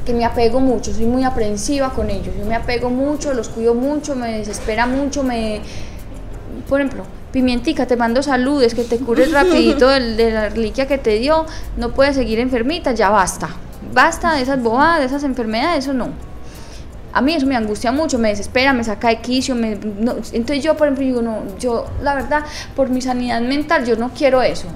[0.04, 2.34] que me apego mucho, soy muy aprensiva con ellos.
[2.38, 5.60] Yo me apego mucho, los cuido mucho, me desespera mucho, me...
[6.68, 10.98] Por ejemplo, Pimientica, te mando saludes, que te cures rapidito del- de la reliquia que
[10.98, 11.44] te dio,
[11.76, 13.48] no puedes seguir enfermita, ya basta.
[13.92, 16.08] Basta de esas bobadas, de esas enfermedades, eso no.
[17.12, 20.62] A mí eso me angustia mucho, me desespera, me saca de quicio, me, no, entonces
[20.62, 22.44] yo por ejemplo digo, no, yo la verdad,
[22.76, 24.66] por mi sanidad mental, yo no quiero eso.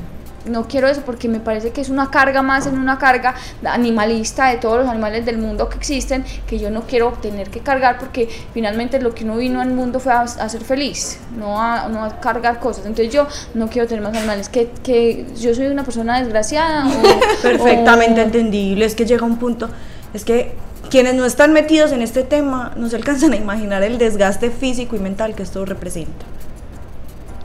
[0.45, 3.35] No quiero eso porque me parece que es una carga más en una carga
[3.65, 7.61] animalista de todos los animales del mundo que existen que yo no quiero tener que
[7.61, 11.61] cargar porque finalmente lo que uno vino al mundo fue a, a ser feliz, no
[11.61, 12.87] a, no a cargar cosas.
[12.87, 16.87] Entonces yo no quiero tener más animales, que, que yo soy una persona desgraciada.
[16.89, 19.69] o- Perfectamente o- entendible, es que llega un punto,
[20.13, 20.55] es que
[20.91, 24.97] quienes no están metidos en este tema no se alcanzan a imaginar el desgaste físico
[24.97, 26.27] y mental que esto representa.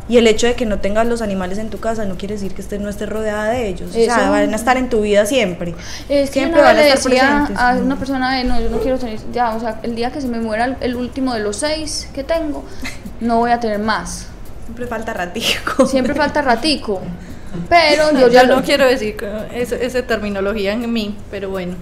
[0.09, 2.53] Y el hecho de que no tengas los animales en tu casa no quiere decir
[2.53, 3.89] que estés, no estés rodeada de ellos.
[3.89, 5.75] O sea, van a estar en tu vida siempre.
[6.07, 7.57] Es que siempre van a estar presentes.
[7.57, 10.21] a una persona de no, yo no quiero tener, ya, o sea, el día que
[10.21, 12.63] se me muera el, último de los seis que tengo,
[13.19, 14.27] no voy a tener más.
[14.65, 15.85] Siempre falta ratico.
[15.85, 17.01] Siempre falta ratico.
[17.69, 19.17] Pero yo Yo, ya no lo- quiero decir
[19.51, 21.75] esa terminología en mí, pero bueno.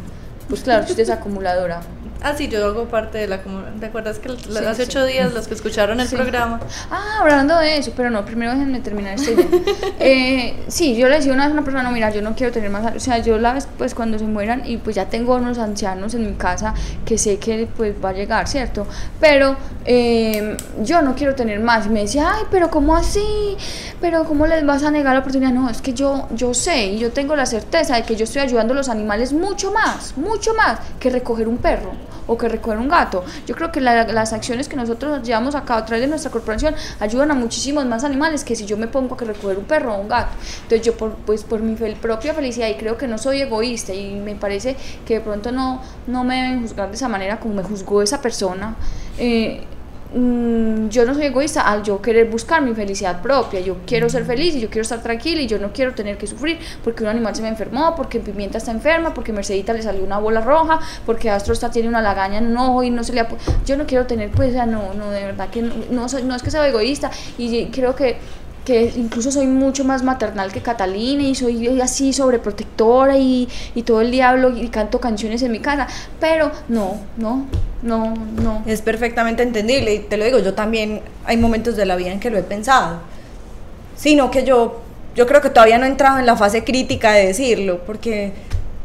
[0.50, 1.82] Pues claro, usted es acumuladora.
[2.24, 3.74] Ah, sí, yo hago parte de la comunidad.
[3.80, 4.90] ¿Te acuerdas que Sí, hace sí.
[4.90, 6.16] ocho días los que escucharon el Sí.
[6.16, 6.60] programa?
[6.90, 9.46] Ah, hablando de eso, pero no, primero déjenme terminar esta idea.
[10.00, 12.52] Eh, sí, yo le decía una vez a una persona, no, mira, yo no quiero
[12.52, 15.36] tener más, o sea, yo la vez, pues cuando se mueran, y pues ya tengo
[15.36, 16.74] unos ancianos en mi casa
[17.06, 18.88] que sé que pues va a llegar, ¿cierto?
[19.20, 19.56] Pero
[19.86, 21.86] eh, yo no quiero tener más.
[21.86, 23.56] Y me decía, ay, pero ¿cómo así?
[24.02, 25.52] ¿Pero cómo les vas a negar la oportunidad?
[25.52, 28.42] No, es que yo, yo sé y yo tengo la certeza de que yo estoy
[28.42, 31.92] ayudando a los animales mucho más, mucho más que recoger un perro
[32.28, 33.24] o que recoger un gato.
[33.48, 36.32] Yo creo que la- las acciones que nosotros llevamos a cabo a través de nuestra
[36.32, 39.66] corporación ayudan a muchísimos más animales que si yo me pongo a que recoger un
[39.66, 40.32] perro o un gato.
[40.64, 43.94] Entonces yo por, pues por mi fel- propia felicidad y creo que no soy egoísta
[43.94, 47.54] y me parece que de pronto no, no me deben juzgar de esa manera como
[47.56, 48.76] me juzgó esa persona.
[49.18, 49.64] eh,
[50.14, 53.60] mm, yo no soy egoísta al yo querer buscar mi felicidad propia.
[53.60, 56.28] Yo quiero ser feliz y yo quiero estar tranquila y yo no quiero tener que
[56.28, 60.04] sufrir porque un animal se me enfermó, porque Pimienta está enferma, porque Mercedita le salió
[60.04, 63.14] una bola roja, porque Astro está tiene una lagaña en un ojo y no se
[63.14, 63.26] le
[63.66, 66.36] Yo no quiero tener, pues, o sea, no, no, de verdad que no, no, no
[66.36, 68.18] es que sea egoísta y creo que
[68.66, 74.02] que incluso soy mucho más maternal que Catalina y soy así sobreprotectora y, y todo
[74.02, 75.88] el día hablo y canto canciones en mi casa,
[76.20, 77.46] pero no, no,
[77.84, 78.64] no, no.
[78.66, 82.20] Es perfectamente entendible y te lo digo, yo también hay momentos de la vida en
[82.20, 83.00] que lo he pensado.
[83.96, 84.82] Sino que yo,
[85.16, 88.34] yo creo que todavía no he entrado en la fase crítica de decirlo, porque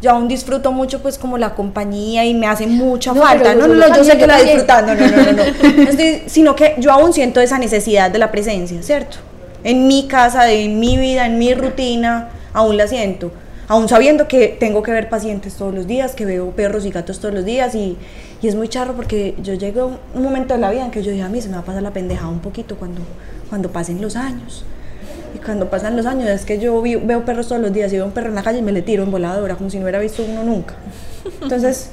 [0.03, 3.55] yo aún disfruto mucho pues como la compañía y me hace mucha No, falta.
[3.55, 4.59] No, no, no, yo sé que la también.
[4.59, 5.45] disfrutando, no, no, no, no.
[5.45, 9.30] No sino que yo aún siento esa necesidad de la presencia, ¿cierto?
[9.64, 13.30] En mi casa, en mi vida, en mi rutina, aún la siento.
[13.68, 17.20] Aún sabiendo que tengo que ver pacientes todos los días, que veo perros y gatos
[17.20, 17.96] todos los días y,
[18.42, 19.82] y es muy charro porque yo llego
[20.12, 21.61] a un momento de la vida en que yo dije, a mí se me va
[21.61, 23.02] a pasar la pendejada un poquito cuando,
[23.48, 24.64] cuando pasen los años.
[25.36, 27.96] Y cuando pasan los años es que yo vi- veo perros todos los días y
[27.96, 29.84] veo un perro en la calle y me le tiro en voladora como si no
[29.84, 30.74] hubiera visto uno nunca.
[31.40, 31.90] Entonces,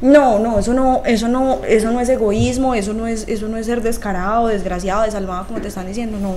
[0.00, 3.58] no, no, eso no, eso no, eso no es egoísmo, eso no es, eso no
[3.58, 6.36] es ser descarado, desgraciado, desalmado como te están diciendo, no.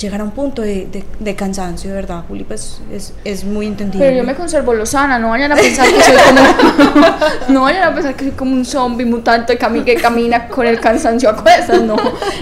[0.00, 4.06] Llegar a un punto de, de- de cansancio, verdad, Juli, pues es, es muy entendible.
[4.06, 7.06] Pero yo me conservo lozana, no vayan a pensar que soy como
[7.48, 11.30] no vayan a pensar que soy como un zombie mutante que, camina con el cansancio
[11.30, 11.96] a cuestas, no,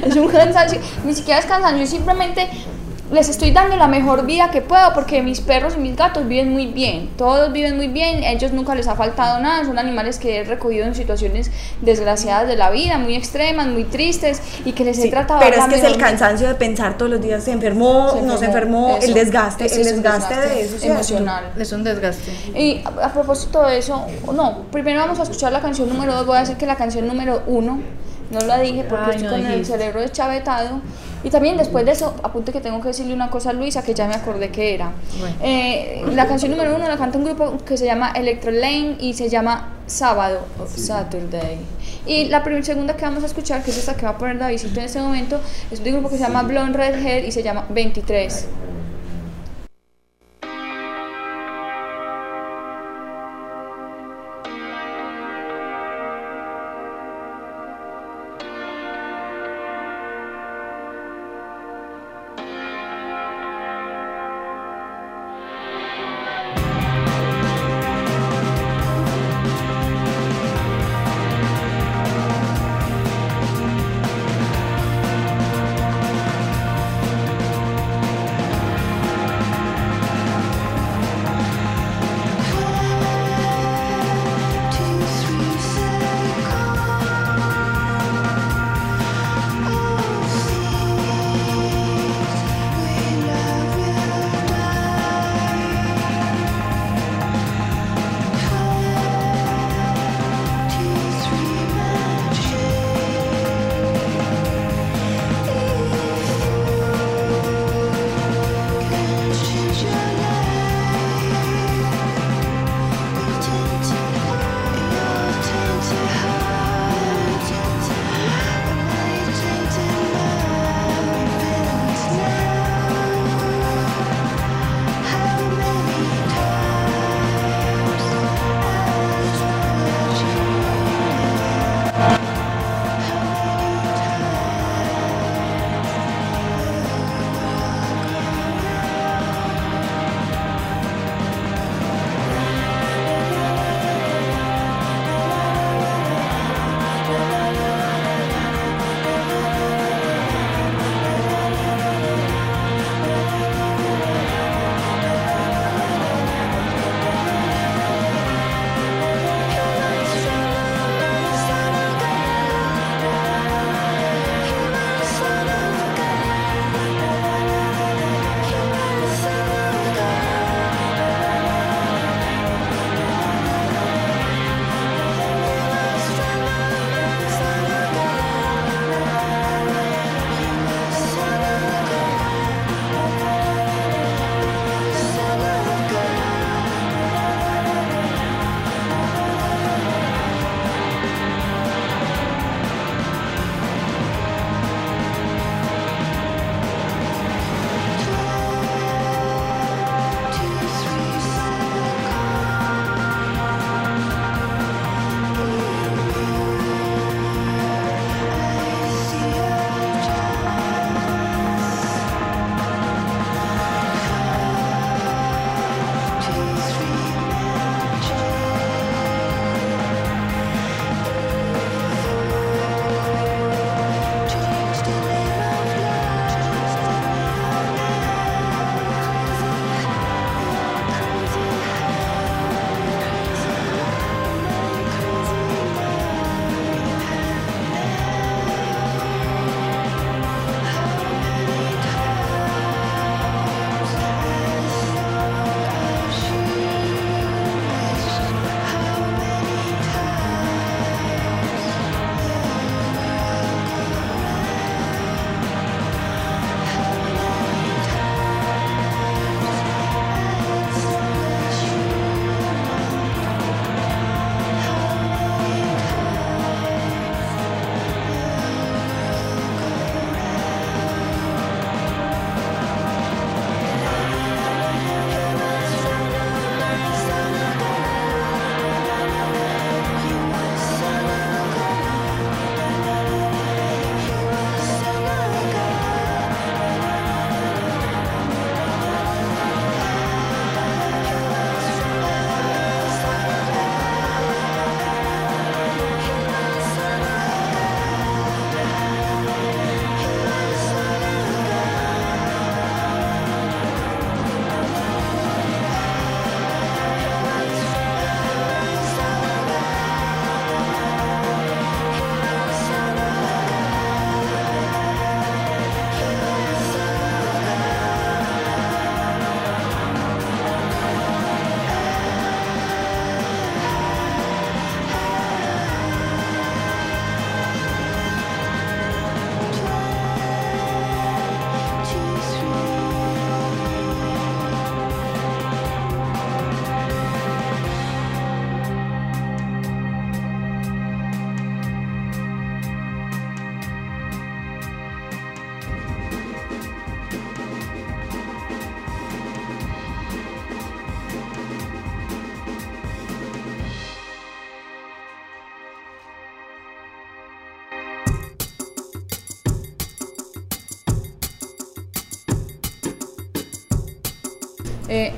[0.06, 2.46] es un cansancio, ni siquiera es cansancio, simplemente
[3.12, 6.52] les estoy dando la mejor vida que puedo porque mis perros y mis gatos viven
[6.52, 10.38] muy bien, todos viven muy bien, ellos nunca les ha faltado nada, son animales que
[10.38, 11.50] he recogido en situaciones
[11.82, 15.56] desgraciadas de la vida, muy extremas, muy tristes y que les he Sí, tratado pero
[15.56, 18.46] es que es el cansancio de pensar todos los días, se enfermó, Se no se
[18.46, 21.52] enfermó, enfermó, el desgaste, el es un desgaste, de eso, emocional.
[21.56, 22.32] Es un desgaste.
[22.54, 26.26] Y a, a propósito de eso, no, primero vamos a escuchar la canción número dos.
[26.26, 27.80] Voy a decir que la canción número uno,
[28.30, 30.80] no la dije porque Ay, estoy no con el cerebro deschavetado.
[31.26, 33.94] Y también después de eso, apunte que tengo que decirle una cosa a Luisa que
[33.94, 34.92] ya me acordé que era.
[35.18, 35.34] Bueno.
[35.42, 39.12] Eh, la canción número uno la canta un grupo que se llama Electro Lane y
[39.12, 41.58] se llama Sábado, o Saturday.
[42.06, 44.38] Y la primera segunda que vamos a escuchar, que es esta que va a poner
[44.38, 47.42] Davidito en este momento, es de un grupo que se llama Blonde Redhead y se
[47.42, 48.46] llama 23.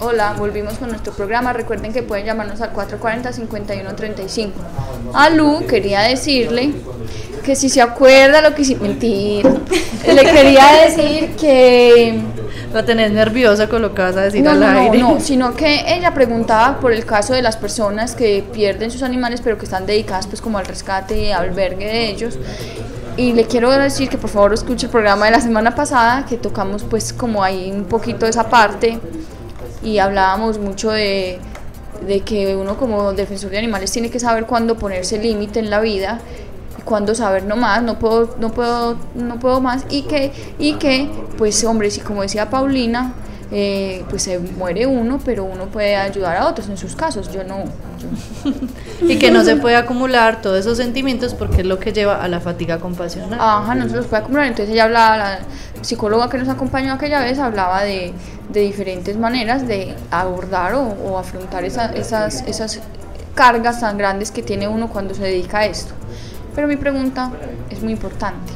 [0.01, 1.53] Hola, volvimos con nuestro programa.
[1.53, 4.51] Recuerden que pueden llamarnos al 440-5135.
[5.15, 6.73] A Lu quería decirle
[7.45, 8.83] que si se acuerda lo que hicimos.
[8.83, 9.51] Mentira.
[10.07, 12.21] Le quería decir que.
[12.73, 14.99] La tenés nerviosa con lo que vas a decir No, al no, no, aire.
[14.99, 19.41] no, sino que ella preguntaba por el caso de las personas que pierden sus animales
[19.43, 22.39] pero que están dedicadas pues como al rescate y albergue de ellos.
[23.17, 26.37] Y le quiero decir que por favor escuche el programa de la semana pasada que
[26.37, 29.01] tocamos pues como ahí un poquito esa parte
[29.83, 31.39] y hablábamos mucho de,
[32.07, 35.81] de que uno como defensor de animales tiene que saber cuándo ponerse límite en la
[35.81, 36.21] vida
[36.79, 40.75] y cuándo saber no más, no puedo, no puedo, no puedo más y que, y
[40.75, 43.13] que pues hombre, si como decía Paulina,
[43.51, 47.45] eh, pues se muere uno, pero uno puede ayudar a otros en sus casos, yo
[47.45, 47.65] no.
[47.65, 48.53] yo-
[49.09, 52.29] Y que no se puede acumular todos esos sentimientos porque es lo que lleva a
[52.29, 53.39] la fatiga compasional.
[53.41, 54.47] Ajá, no se los puede acumular.
[54.49, 55.39] Entonces ella hablaba, la
[55.83, 58.13] psicóloga que nos acompañó aquella vez, hablaba de,
[58.51, 62.81] de diferentes maneras de abordar o, afrontar esa- esas, esas
[63.35, 65.93] cargas tan grandes que tiene uno cuando se dedica a esto.
[66.55, 67.31] Pero mi pregunta
[67.71, 68.53] es muy importante.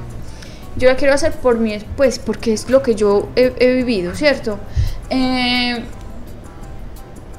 [0.76, 4.14] Yo la quiero hacer por mí, pues, porque es lo que yo he, he vivido,
[4.14, 4.58] ¿cierto?
[5.10, 5.84] Eh,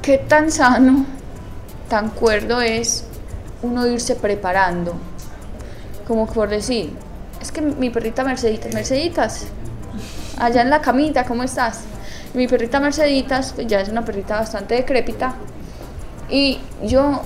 [0.02, 1.06] ¿Qué tan sano,
[1.90, 3.06] tan cuerdo es
[3.62, 4.94] uno irse preparando?
[6.08, 6.92] como por decir,
[7.42, 9.46] es que mi perrita Merceditas, Merceditas,
[10.46, 11.82] allá en la camita, ¿cómo estás?
[12.34, 15.36] Mi perrita Merceditas pues, ya es una perrita bastante decrépita
[16.30, 17.22] y yo,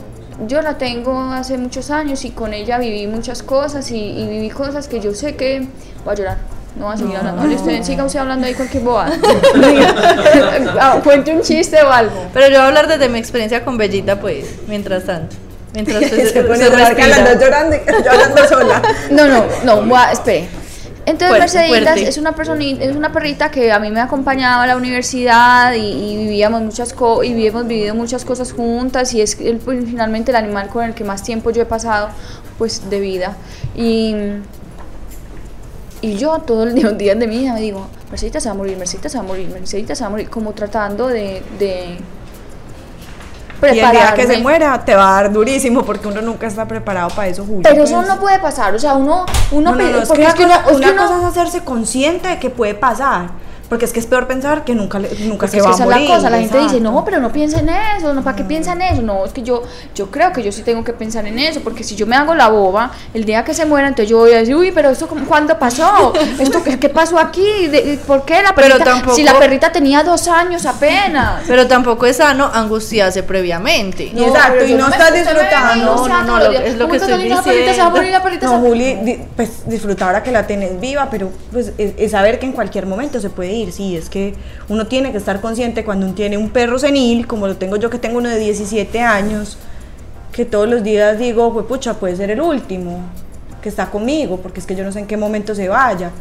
[0.48, 4.50] yo la tengo hace muchos años y con ella viví muchas cosas y, y viví
[4.50, 5.68] cosas que yo sé que
[6.04, 6.38] voy a llorar.
[6.78, 7.44] No voy a seguir hablando.
[7.44, 9.10] No, usted, siga usted hablando ahí cualquier boba.
[10.80, 12.28] Ah, Cuente un chiste o algo.
[12.34, 15.36] Pero yo voy a hablar desde mi experiencia con Bellita, pues, mientras tanto.
[15.74, 17.16] Mientras usted Se se respira.
[17.16, 17.76] hablando llorando,
[18.12, 18.82] hablando sola.
[19.10, 20.48] No, no, no, voy a- espere.
[21.08, 22.10] Entonces Fuerte, Merceditas fuerte.
[22.10, 25.80] es una personi- es una perrita que a mí me acompañaba a la universidad y,
[25.80, 30.32] y vivíamos muchas co y hemos vivido muchas cosas juntas y es el, pues, finalmente
[30.32, 32.10] el animal con el que más tiempo yo he pasado
[32.58, 33.38] pues de vida
[33.76, 34.16] y
[36.02, 38.58] y yo todo el día, día de mi vida me digo, Mercedita se va a
[38.58, 41.98] morir, Mercedita se va a morir, Mercedita se va a morir, como tratando de, de
[43.62, 46.68] Y el día que se muera te va a dar durísimo porque uno nunca está
[46.68, 47.62] preparado para eso, Julio.
[47.64, 47.90] Pero pues.
[47.90, 50.22] eso no puede pasar, o sea, uno, uno, No, no, pe- no, es que porque
[50.22, 52.50] una, es que cosa, uno- es que una uno- cosa es hacerse consciente de que
[52.50, 53.30] puede pasar.
[53.70, 55.74] Porque es que es peor pensar que nunca, le- nunca Porque se es va que
[55.76, 56.10] esa a es morir.
[56.10, 56.92] la cosa, la gente dice, exacto.
[56.92, 59.02] no, pero no piensa en eso, no, ¿para qué piensa en eso?
[59.02, 59.64] No, es que yo,
[59.94, 62.34] yo creo que yo sí tengo que pensar en eso, porque si yo me hago
[62.34, 65.08] la boba, el día que se muera, entonces yo voy a decir, uy, pero esto,
[65.08, 66.14] cómo- ¿cuándo pasó?
[66.40, 67.68] ¿Esto qué, qué pasó aquí?
[67.68, 68.84] ¿De- de- ¿Por qué la Pero perrita?
[68.86, 71.44] tampoco- Si la perrita tenía dos años apenas.
[71.46, 74.04] Pero tampoco es sano angustiarse previamente.
[74.16, 75.86] Y exacto, pero y no me- estás disfrutando.
[75.96, 77.90] No, no, no, lo- es lo ¿cómo que estoy saliendo La perrita se va a
[77.90, 81.10] morir, la perrita se No, a Juli, di- pues disfrutar ahora que la tenés viva,
[81.12, 83.72] pero pues es, es saber que en cualquier momento se puede ir.
[83.72, 84.34] Sí, es que
[84.70, 87.90] uno tiene que estar consciente cuando uno tiene un perro senil, como lo tengo yo
[87.90, 89.58] que tengo uno de 17 años,
[90.32, 93.02] que todos los días digo, pues pucha, puede ser el último
[93.62, 96.12] que está conmigo, porque es que yo no sé en qué momento se vaya.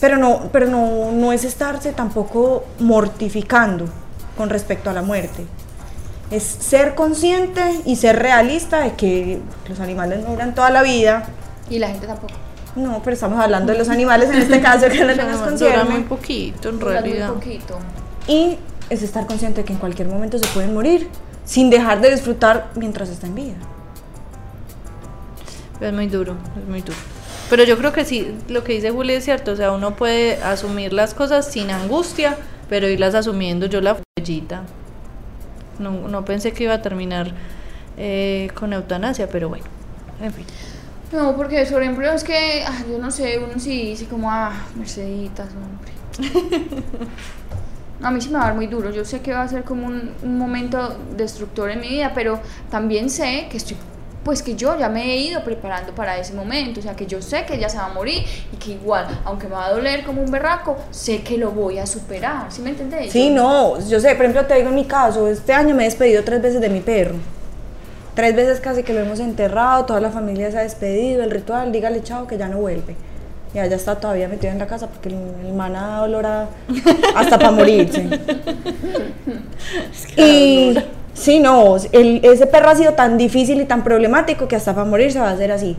[0.00, 3.86] Pero no, pero no, no es estarse tampoco mortificando
[4.36, 5.44] con respecto a la muerte.
[6.30, 11.26] Es ser consciente y ser realista de que los animales no duran toda la vida,
[11.68, 12.45] Y la gente tampoco.
[12.76, 15.14] No, pero estamos hablando de los animales en este caso que no
[15.48, 17.32] nos Dura muy poquito, en Dura muy realidad.
[17.32, 17.78] poquito.
[18.28, 18.58] Y
[18.90, 21.08] es estar consciente de que en cualquier momento se pueden morir
[21.44, 23.54] sin dejar de disfrutar mientras está en vida.
[25.80, 26.96] Es muy duro, es muy duro.
[27.48, 30.42] Pero yo creo que sí, lo que dice Juli es cierto, o sea, uno puede
[30.42, 32.36] asumir las cosas sin angustia,
[32.68, 33.66] pero irlas asumiendo.
[33.66, 34.62] Yo la bellita.
[35.78, 37.32] No, no pensé que iba a terminar
[37.96, 39.64] eh, con eutanasia, pero bueno,
[40.20, 40.44] en fin.
[41.12, 44.52] No, porque por ejemplo es que, ah, yo no sé, uno sí dice como, ah,
[44.76, 45.92] Merceditas, hombre.
[48.02, 48.90] A mí sí me va a dar muy duro.
[48.90, 52.38] Yo sé que va a ser como un, un momento destructor en mi vida, pero
[52.70, 53.76] también sé que estoy,
[54.22, 56.80] pues que yo ya me he ido preparando para ese momento.
[56.80, 59.46] O sea, que yo sé que ella se va a morir y que igual, aunque
[59.46, 62.52] me va a doler como un berraco, sé que lo voy a superar.
[62.52, 63.12] ¿Sí me entendés?
[63.12, 65.86] Sí, no, yo sé, por ejemplo, te digo en mi caso, este año me he
[65.86, 67.14] despedido tres veces de mi perro.
[68.16, 71.70] Tres veces casi que lo hemos enterrado, toda la familia se ha despedido, el ritual,
[71.70, 72.96] dígale chao que ya no vuelve.
[73.54, 76.48] Y allá está todavía metido en la casa porque el, el man da dolor a-
[77.14, 78.06] hasta para morirse.
[80.16, 80.74] y
[81.14, 84.86] sí, no, el- ese perro ha sido tan difícil y tan problemático que hasta para
[84.86, 85.76] morirse va a ser así.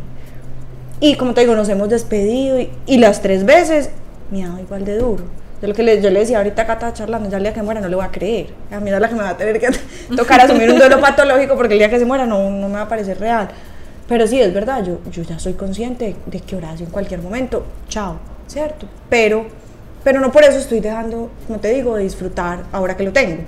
[1.00, 3.90] Y como te digo, nos hemos despedido y, y las tres veces
[4.32, 5.24] me ha dado igual de duro.
[5.62, 7.64] Yo, lo que le, yo le decía ahorita acá estaba charlando, ya el día que
[7.64, 8.48] muera no le voy a creer.
[8.72, 9.70] A mí es la que me va a tener que
[10.16, 12.82] tocar asumir un duelo patológico porque el día que se muera no, no me va
[12.82, 13.48] a parecer real.
[14.08, 17.66] Pero sí, es verdad, yo, yo ya soy consciente de que Horacio en cualquier momento,
[17.90, 18.86] chao, ¿cierto?
[19.10, 19.48] Pero,
[20.04, 23.44] pero no por eso estoy dejando, como te digo, de disfrutar ahora que lo tengo.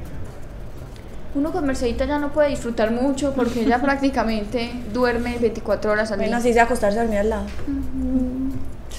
[1.36, 6.18] Uno con Mercedita ya no puede disfrutar mucho porque ella prácticamente duerme 24 horas al
[6.18, 6.38] Bueno, día.
[6.38, 7.46] así sea acostarse a dormir al lado.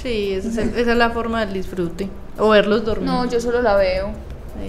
[0.03, 2.09] Sí, esa es, el- esa es la forma del disfrute.
[2.39, 3.07] O verlos dormir.
[3.07, 4.11] No, yo solo la veo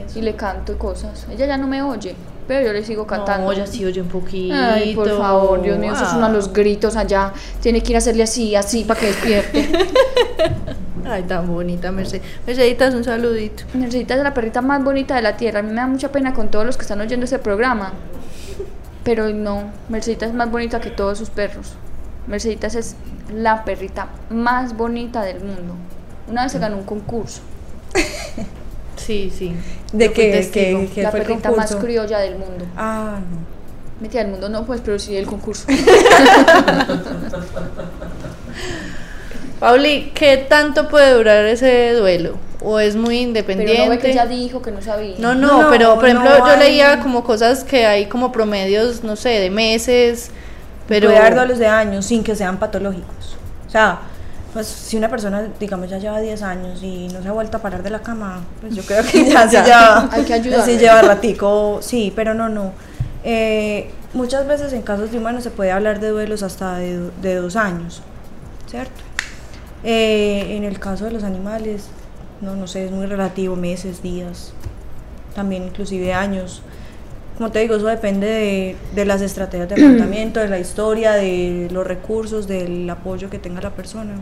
[0.05, 0.19] Eso.
[0.19, 1.25] y le canto cosas.
[1.31, 2.15] Ella ya no me oye,
[2.47, 3.47] pero yo le sigo cantando.
[3.47, 4.53] No, ya sí oye un poquito.
[4.55, 6.11] Ay, por favor, Dios mío, eso Ah.
[6.19, 7.31] son los gritos allá.
[7.61, 9.69] Tiene que ir a hacerle así, así para que despierte.
[11.05, 12.23] Ay, tan bonita, Mercedes.
[12.45, 13.63] Merceditas, un saludito.
[13.73, 15.59] Mercedita es la perrita más bonita de la tierra.
[15.59, 17.93] A mí me da mucha pena con todos los que están oyendo este programa.
[19.03, 21.73] Pero no, Mercedita es más bonita que todos sus perros.
[22.31, 22.95] Merceditas es
[23.31, 25.75] la perrita más bonita del mundo.
[26.29, 27.41] Una vez se ganó un concurso.
[28.97, 29.53] Sí, sí.
[29.93, 30.49] ¿De Yo qué?
[30.53, 32.65] ¿Qué- qué la fue el perrita más criolla del mundo.
[32.77, 33.37] Ah, no.
[33.99, 35.65] Mentira, del mundo no, pues, pero sí el concurso.
[39.59, 42.35] Pauli, ¿qué tanto puede durar ese duelo?
[42.61, 43.83] ¿O es muy pero independiente?
[43.85, 45.15] no ve que ella dijo que no sabía.
[45.17, 48.31] No, no, No, pero por ejemplo no yo hay- leía como cosas que hay como
[48.31, 50.29] promedios, no sé, de meses,
[50.91, 53.37] pero Puede haber duelos de años sin que sean patológicos.
[53.65, 53.99] O sea,
[54.51, 57.61] pues si una persona, digamos, ya lleva 10 años y no se ha vuelto a
[57.61, 59.63] parar de la cama, pues yo creo que ya, Ya.
[59.63, 62.73] lleva, Hay que sí lleva ratico, sí, pero no, no.
[63.23, 67.35] Eh, muchas veces en casos de humanos se puede hablar de duelos hasta de, de
[67.35, 68.01] dos años,
[68.69, 69.01] ¿cierto?
[69.85, 71.87] Eh, en el caso de los animales,
[72.41, 74.51] no, no sé, es muy relativo, meses, días,
[75.35, 76.61] también inclusive años.
[77.41, 81.87] Como te digo, eso depende de, las estrategias de tratamiento, de la historia, de los
[81.87, 84.13] recursos, del apoyo que tenga la persona.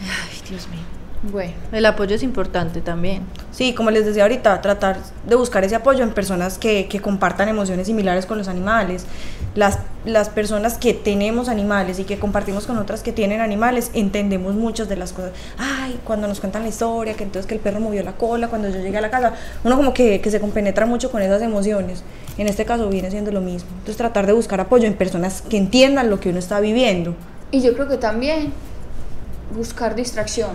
[0.00, 0.95] ay, Dios mío.
[1.32, 3.22] Bueno, El apoyo es importante también.
[3.50, 7.48] Sí, como les decía ahorita, tratar de buscar ese apoyo en personas que, que compartan
[7.48, 9.06] emociones similares con los animales.
[9.54, 14.54] Las, las personas que tenemos animales y que compartimos con otras que tienen animales, entendemos
[14.54, 15.32] muchas de las cosas.
[15.58, 18.68] Ay, cuando nos cuentan la historia, que entonces que el perro movió la cola cuando
[18.68, 19.32] yo llegué a la casa,
[19.64, 22.04] uno como que, que se compenetra mucho con esas emociones.
[22.38, 23.68] En este caso viene siendo lo mismo.
[23.70, 27.14] Entonces tratar de buscar apoyo en personas que entiendan lo que uno está viviendo.
[27.50, 28.52] y yo creo que también
[29.56, 30.50] buscar distracción.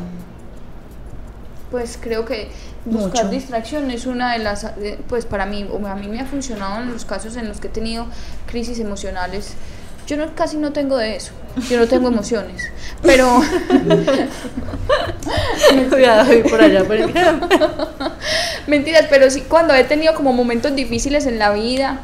[1.71, 2.49] Pues creo que
[2.85, 3.29] buscar Mucho.
[3.35, 6.81] distracción es una de las, eh, pues para mí, o a mí me ha funcionado
[6.83, 8.07] en los casos en los que he tenido
[8.45, 9.53] crisis emocionales.
[10.05, 11.31] Yo no, casi no tengo de eso,
[11.69, 12.63] yo no tengo emociones,
[13.01, 13.39] pero
[15.89, 16.83] Cuidado, voy por allá.
[16.83, 16.97] por
[18.67, 22.01] Mentiras, pero sí, cuando he tenido como momentos difíciles en la vida,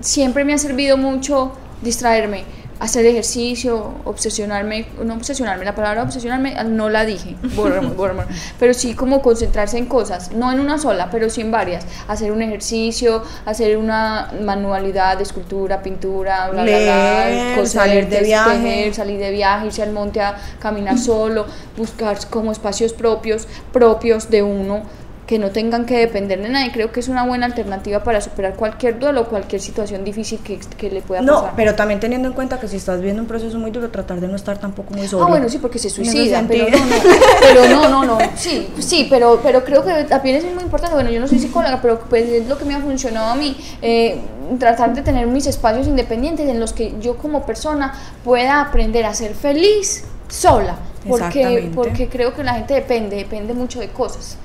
[0.00, 2.44] siempre me ha servido mucho distraerme,
[2.78, 8.26] hacer ejercicio, obsesionarme, no obsesionarme, la palabra obsesionarme no la dije, borramos, borramos,
[8.58, 12.32] pero sí como concentrarse en cosas, no en una sola, pero sí en varias, hacer
[12.32, 18.50] un ejercicio, hacer una manualidad de escultura, pintura, bla, bla, bla, coser, salir de viaje.
[18.50, 21.46] tejer, salir de viaje, irse al monte a caminar solo,
[21.76, 24.82] buscar como espacios propios, propios de uno,
[25.26, 26.70] que no tengan que depender de nadie.
[26.70, 30.58] Creo que es una buena alternativa para superar cualquier duelo o cualquier situación difícil que,
[30.58, 31.52] que le pueda No, pasar.
[31.56, 34.28] pero también teniendo en cuenta que si estás viendo un proceso muy duro, tratar de
[34.28, 35.24] no estar tampoco muy solo.
[35.24, 36.96] Ah, bueno, sí, porque se suicida, pero no, no,
[37.40, 41.10] pero no, no, no, sí, sí, pero, pero creo que también es muy importante, bueno,
[41.10, 44.20] yo no soy psicóloga, pero pues es lo que me ha funcionado a mí, eh,
[44.60, 49.12] tratar de tener mis espacios independientes en los que yo como persona pueda aprender a
[49.12, 50.76] ser feliz sola,
[51.08, 54.36] porque, porque creo que la gente depende, depende mucho de cosas,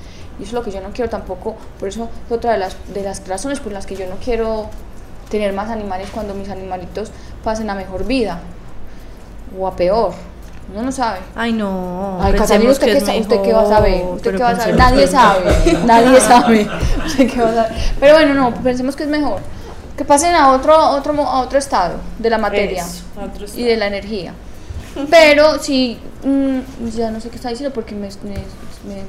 [0.41, 2.75] y eso es lo que yo no quiero tampoco, por eso es otra de las,
[2.93, 4.65] de las razones por las que yo no quiero
[5.29, 7.11] tener más animales cuando mis animalitos
[7.43, 8.39] pasen a mejor vida,
[9.57, 10.11] o a peor,
[10.73, 11.19] uno no sabe.
[11.35, 12.17] Ay, no.
[12.21, 14.03] Ay, Catalina, ¿usted, que qué, ¿usted qué va a saber?
[14.05, 14.75] ¿Usted qué va a saber?
[14.75, 15.51] Nadie sabe,
[15.85, 16.67] nadie sabe.
[17.05, 17.71] ¿Usted qué va a saber?
[17.99, 19.39] Pero bueno, no, pensemos que es mejor.
[19.97, 23.03] Que pasen a otro, a otro, mo- a otro estado de la materia Eso,
[23.55, 24.33] y de la energía.
[25.09, 28.09] Pero sí, mm, ya no sé qué está diciendo porque me,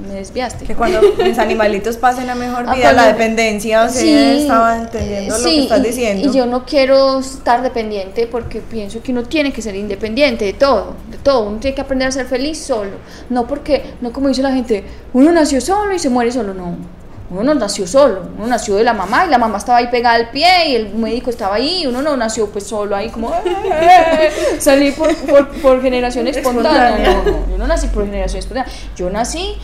[0.08, 0.64] me, desviaste.
[0.64, 5.36] Que cuando mis animalitos pasen a mejor vida, la dependencia, o sea, Sí, estaba entendiendo
[5.38, 6.28] lo que estás y- diciendo.
[6.28, 10.52] Y yo no quiero estar dependiente porque pienso que uno tiene que ser independiente de
[10.52, 11.48] todo, de todo.
[11.48, 12.92] Uno tiene que aprender a ser feliz solo.
[13.30, 16.54] No porque, no como dice la gente, uno nació solo y se muere solo.
[16.54, 16.76] No,
[17.32, 18.22] uno no nació solo.
[18.36, 20.94] Uno nació de la mamá y la mamá estaba ahí pegada al pie y el
[20.94, 21.82] médico estaba ahí.
[21.82, 23.32] y Uno no nació pues solo ahí como
[24.58, 27.22] salir por, por, por generación espontánea.
[27.24, 28.70] No, no, yo no nací por generación espontánea.
[28.96, 29.56] Yo nací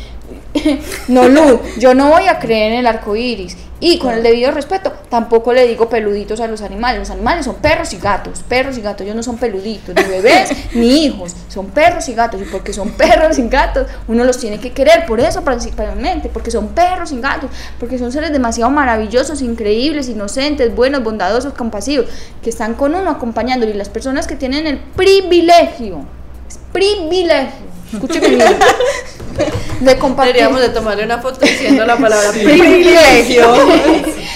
[1.09, 3.57] no, Lu, yo no voy a creer en el arco iris.
[3.81, 6.99] Y con el debido respeto, tampoco le digo peluditos a los animales.
[6.99, 8.43] Los animales son perros y gatos.
[8.49, 11.37] Perros y gatos, ellos no son peluditos, ni bebés, ni hijos.
[11.47, 12.41] Son perros y gatos.
[12.43, 15.07] Y porque son perros y gatos, uno los tiene que querer.
[15.07, 17.51] Por eso, principalmente, porque son perros y gatos.
[17.79, 22.07] Porque son seres demasiado maravillosos, increíbles, inocentes, buenos, bondadosos, compasivos,
[22.43, 23.71] que están con uno acompañándolo.
[23.71, 26.05] Y las personas que tienen el privilegio,
[26.49, 28.57] es privilegio, escúcheme bien,
[29.81, 30.35] de compartir.
[30.35, 33.47] Deberíamos de tomarle una foto diciendo la palabra privilegio.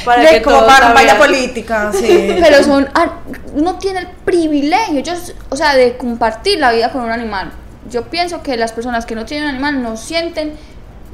[0.04, 2.36] Para de- que como campaña política, sí.
[2.40, 3.18] pero son ah,
[3.54, 7.52] uno tiene el privilegio ellos o sea de compartir la vida con un animal
[7.90, 10.54] yo pienso que las personas que no tienen animal no sienten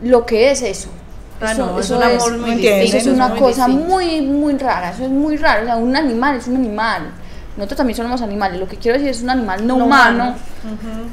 [0.03, 0.89] lo que es eso
[1.41, 3.11] Ah, Eso- no, es eso un es- amor muy entiendo, eso distinto.
[3.11, 3.87] es una muy cosa distinto.
[3.95, 7.03] muy muy rara eso es muy raro o sea un animal es un animal
[7.57, 10.37] nosotros también somos animales lo que quiero decir es un animal no, No humano humano.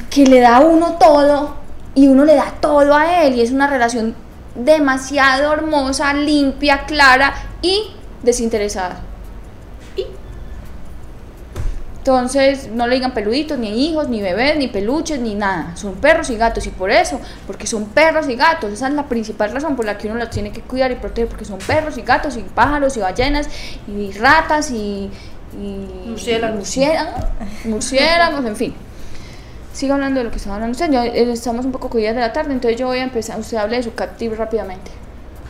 [0.10, 1.58] que le da a uno todo
[1.96, 4.14] y uno le da todo a él y es una relación
[4.54, 7.92] demasiado hermosa, limpia, clara y
[8.22, 9.02] desinteresada.
[11.98, 15.76] Entonces, no le digan peluditos, ni hijos, ni bebés, ni peluches, ni nada.
[15.76, 19.08] Son perros y gatos y por eso, porque son perros y gatos, esa es la
[19.08, 21.98] principal razón por la que uno los tiene que cuidar y proteger, porque son perros
[21.98, 23.50] y gatos y pájaros y ballenas
[23.88, 25.10] y ratas y,
[25.60, 26.58] y Murciélagos.
[26.58, 27.26] murciélagos,
[27.64, 28.76] murciélagos, en fin.
[29.76, 30.90] Siga hablando de lo que estaba hablando usted.
[30.90, 33.38] Ya, eh, estamos un poco cogidas de la tarde, entonces yo voy a empezar.
[33.38, 34.90] Usted hable de su captivo rápidamente.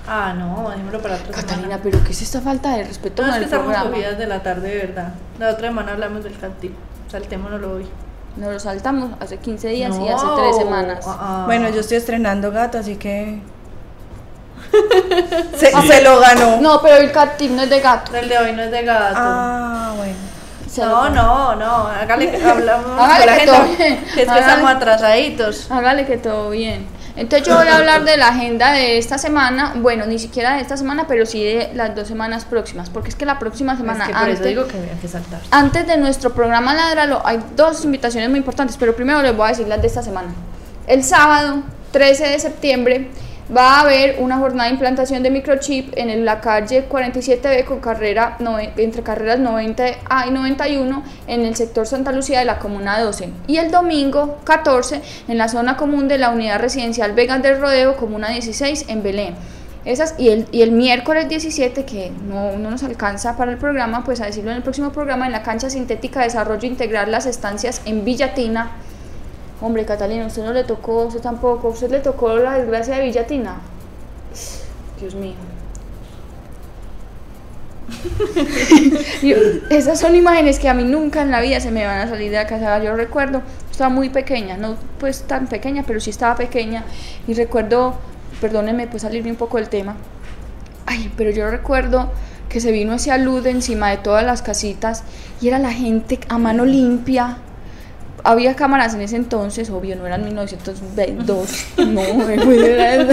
[0.08, 1.80] Ah, no, dejémoslo para otra Catalina, semana.
[1.84, 3.90] pero ¿qué es esta falta de respeto No, es que el estamos programa?
[3.92, 5.14] cogidas de la tarde, de verdad.
[5.40, 6.74] La otra semana hablamos del cantivo.
[7.12, 7.86] Saltémonoslo hoy.
[8.38, 11.06] Nos lo saltamos hace 15 días y hace 3 semanas.
[11.08, 11.44] ah.
[11.46, 13.40] Bueno, yo estoy estrenando gato, así que.
[15.56, 16.60] se, se lo ganó.
[16.62, 18.16] No, pero el captivo no es de gato.
[18.16, 19.16] El de hoy no es de gato.
[19.18, 20.14] Ah, bueno.
[20.78, 21.88] No, no, no.
[21.88, 24.06] Hágale, hablamos Hágale la que agenda, todo bien.
[24.14, 25.72] que es que estamos atrasaditos.
[25.72, 26.88] Hágale que todo bien.
[27.16, 30.62] Entonces yo voy a hablar de la agenda de esta semana, bueno, ni siquiera de
[30.62, 34.04] esta semana, pero sí de las dos semanas próximas, porque es que la próxima semana
[34.04, 35.40] es que por antes, eso digo que había que saltar.
[35.52, 39.50] antes de nuestro programa Ladralo hay dos invitaciones muy importantes, pero primero les voy a
[39.50, 40.34] decir las de esta semana.
[40.88, 41.64] El sábado
[41.94, 43.12] 13 de septiembre
[43.56, 48.38] va a haber una jornada de implantación de microchip en la calle 47B con carrera
[48.78, 53.58] entre carreras 90A y 91 en el sector Santa Lucía de la Comuna 12 y
[53.58, 58.30] el domingo 14 en la zona común de la unidad residencial Vegas del Rodeo Comuna
[58.30, 59.36] 16 en Belén.
[59.86, 64.04] Esas, y, el, y el miércoles 17, que no, no nos alcanza para el programa,
[64.04, 67.84] pues a decirlo en el próximo programa, en la cancha sintética Desarrollo Integral Las Estancias
[67.86, 68.72] en Villatina.
[69.66, 73.56] Hombre, Catalina, usted no le tocó, usted tampoco, usted le tocó la desgracia de Villatina.
[75.00, 75.34] Dios mío.
[79.72, 82.30] Esas son imágenes que a mí nunca en la vida se me van a salir
[82.30, 82.78] de la casa.
[82.84, 83.42] Yo recuerdo,
[83.72, 86.84] estaba muy pequeña, no pues tan pequeña, pero sí estaba pequeña.
[87.28, 87.96] Y recuerdo,
[88.42, 89.96] perdónenme, pues salirme un poco del tema.
[90.86, 92.12] Ay, pero yo recuerdo
[92.50, 95.02] que se vino ese alud encima de todas las casitas
[95.42, 97.40] y era la gente a mano limpia.
[98.28, 103.06] Había cámaras en ese entonces, obvio, no eran 1902, no, era-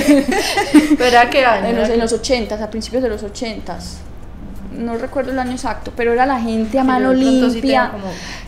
[0.99, 1.69] ¿Verá qué año?
[1.69, 3.79] en los, en los 80, a principios de los 80.
[4.79, 7.91] No recuerdo el año exacto, pero era la gente a mano pronto sí limpia,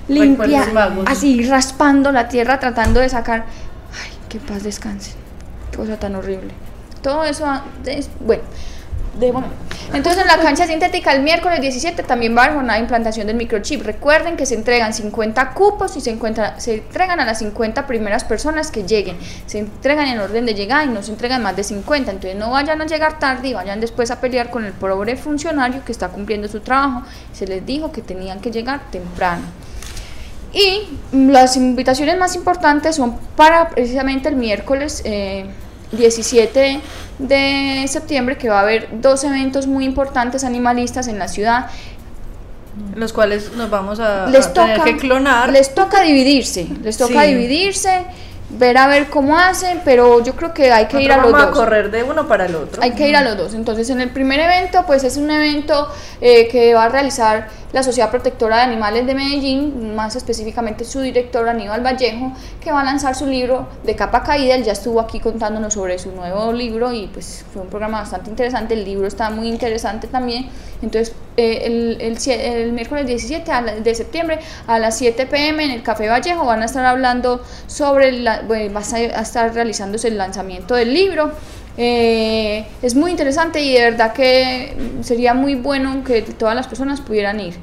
[0.08, 0.64] limpia,
[1.06, 3.44] así raspando la tierra, tratando de sacar.
[3.92, 5.14] Ay, que paz descansen.
[5.70, 6.52] Qué cosa tan horrible.
[7.02, 7.44] Todo eso,
[7.84, 8.42] es, bueno.
[9.18, 9.46] De, bueno.
[9.92, 13.36] Entonces en la cancha sintética el miércoles 17 también va a haber jornada implantación del
[13.36, 13.82] microchip.
[13.82, 18.24] Recuerden que se entregan 50 cupos y se, encuentra, se entregan a las 50 primeras
[18.24, 19.16] personas que lleguen.
[19.46, 22.10] Se entregan en orden de llegada y no se entregan más de 50.
[22.10, 25.84] Entonces no vayan a llegar tarde y vayan después a pelear con el pobre funcionario
[25.84, 27.02] que está cumpliendo su trabajo.
[27.32, 29.42] Se les dijo que tenían que llegar temprano.
[30.52, 35.46] Y las invitaciones más importantes son para precisamente el miércoles eh,
[35.92, 36.80] 17
[37.18, 41.66] de septiembre, que va a haber dos eventos muy importantes animalistas en la ciudad.
[42.96, 45.50] Los cuales nos vamos a, Les a tener toca, que clonar.
[45.52, 47.28] les toca dividirse, les toca Sí.
[47.28, 48.04] dividirse,
[48.58, 51.48] ver a ver cómo hacen, pero yo creo que hay que ir a los vamos
[51.48, 51.56] dos.
[51.58, 52.82] a correr de uno para el otro.
[52.82, 53.54] Hay que ir a los dos.
[53.54, 55.88] Entonces, en el primer evento, pues es un evento
[56.20, 61.00] eh, que va a realizar la Sociedad Protectora de Animales de Medellín, más específicamente su
[61.00, 64.54] director Aníbal Vallejo, que va a lanzar su libro de capa caída.
[64.54, 68.30] Él ya estuvo aquí contándonos sobre su nuevo libro y pues fue un programa bastante
[68.30, 68.74] interesante.
[68.74, 70.48] El libro está muy interesante también.
[70.82, 74.38] Entonces, eh, el, el el miércoles 17 a la- de septiembre
[74.68, 78.72] a las 7 pm en el Café Vallejo van a estar hablando sobre, la, bueno,
[78.74, 81.32] va a estar- realizándose el lanzamiento del libro.
[81.76, 87.00] Eh, es muy interesante y de verdad que sería muy bueno que todas las personas
[87.00, 87.54] pudieran ir.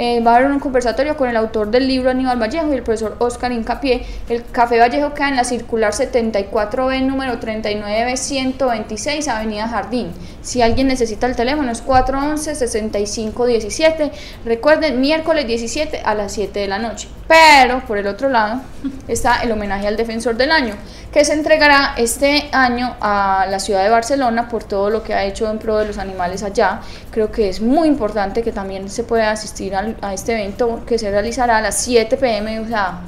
[0.00, 2.84] Eh, va a haber un conversatorio con el autor del libro Aníbal Vallejo y el
[2.84, 4.06] profesor Oscar Incapié.
[4.28, 10.12] El Café Vallejo queda en la circular 74B, número 39B126, Avenida Jardín.
[10.40, 14.12] Si alguien necesita el teléfono es 411-6517.
[14.44, 17.08] Recuerden, miércoles 17 a las 7 de la noche.
[17.26, 18.60] Pero por el otro lado
[19.08, 20.74] está el homenaje al defensor del año,
[21.12, 25.24] que se entregará este año a la ciudad de Barcelona por todo lo que ha
[25.24, 26.80] hecho en pro de los animales allá.
[27.10, 30.98] Creo que es muy importante que también se pueda asistir al- a este evento que
[30.98, 33.00] se realizará a las 7 pm, o sea,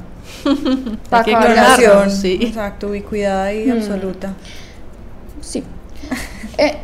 [1.09, 1.39] para.
[1.47, 2.39] Relación, sí.
[2.41, 3.71] Exacto, ubicuidad y Mm.
[3.71, 4.33] absoluta.
[5.41, 5.63] Sí.
[6.57, 6.77] Eh,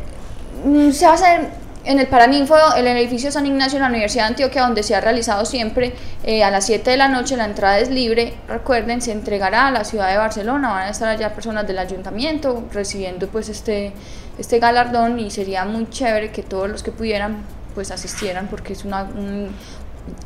[0.64, 1.48] mm, se va a hacer
[1.84, 4.94] en el Paraninfo, en el edificio San Ignacio de la Universidad de Antioquia, donde se
[4.94, 8.34] ha realizado siempre eh, a las 7 de la noche, la entrada es libre.
[8.46, 12.64] Recuerden, se entregará a la ciudad de Barcelona, van a estar allá personas del ayuntamiento
[12.72, 13.92] recibiendo pues este,
[14.38, 17.38] este galardón y sería muy chévere que todos los que pudieran
[17.74, 19.48] pues asistieran porque es una, un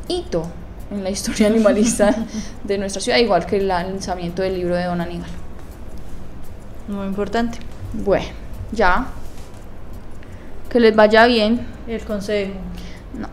[0.07, 0.43] hito
[0.91, 2.13] en la historia animalista
[2.63, 5.29] de nuestra ciudad, igual que el lanzamiento del libro de Don Aníbal.
[6.87, 7.57] Muy importante.
[7.93, 8.25] Bueno,
[8.71, 9.07] ya.
[10.69, 11.65] Que les vaya bien.
[11.87, 12.53] El consejo.
[13.17, 13.27] No,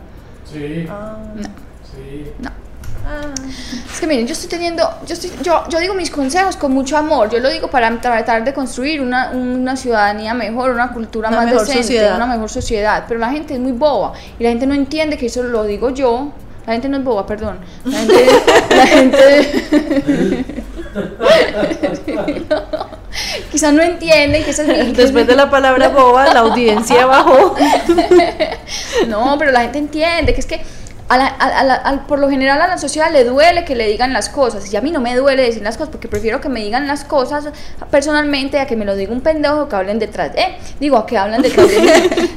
[0.51, 2.31] Sí, Ah, no, sí.
[2.39, 2.49] no.
[3.91, 6.97] Es que miren, yo estoy teniendo, yo, estoy, yo, yo digo mis consejos con mucho
[6.97, 11.37] amor, yo lo digo para tratar de construir una, una ciudadanía mejor, una cultura Una
[11.37, 12.15] más mejor decente, sociedad.
[12.15, 15.25] una mejor sociedad, pero la gente es muy boba y la gente no entiende que
[15.25, 16.31] eso lo digo yo,
[16.65, 18.25] la gente no es boba, perdón, la gente,
[18.75, 20.45] la gente
[23.51, 27.55] quizás no entiende que esa es Después de la palabra boba, la audiencia bajó.
[29.07, 30.61] No, pero la gente entiende que es que
[31.13, 33.85] a la- a- a la- por lo general a la sociedad le duele que le
[33.87, 36.47] digan las cosas y a mí no me duele decir las cosas porque prefiero que
[36.47, 37.49] me digan las cosas
[37.89, 41.17] personalmente a que me lo diga un pendejo que hablen detrás de, digo, a que
[41.17, 41.89] hablan detrás de mí.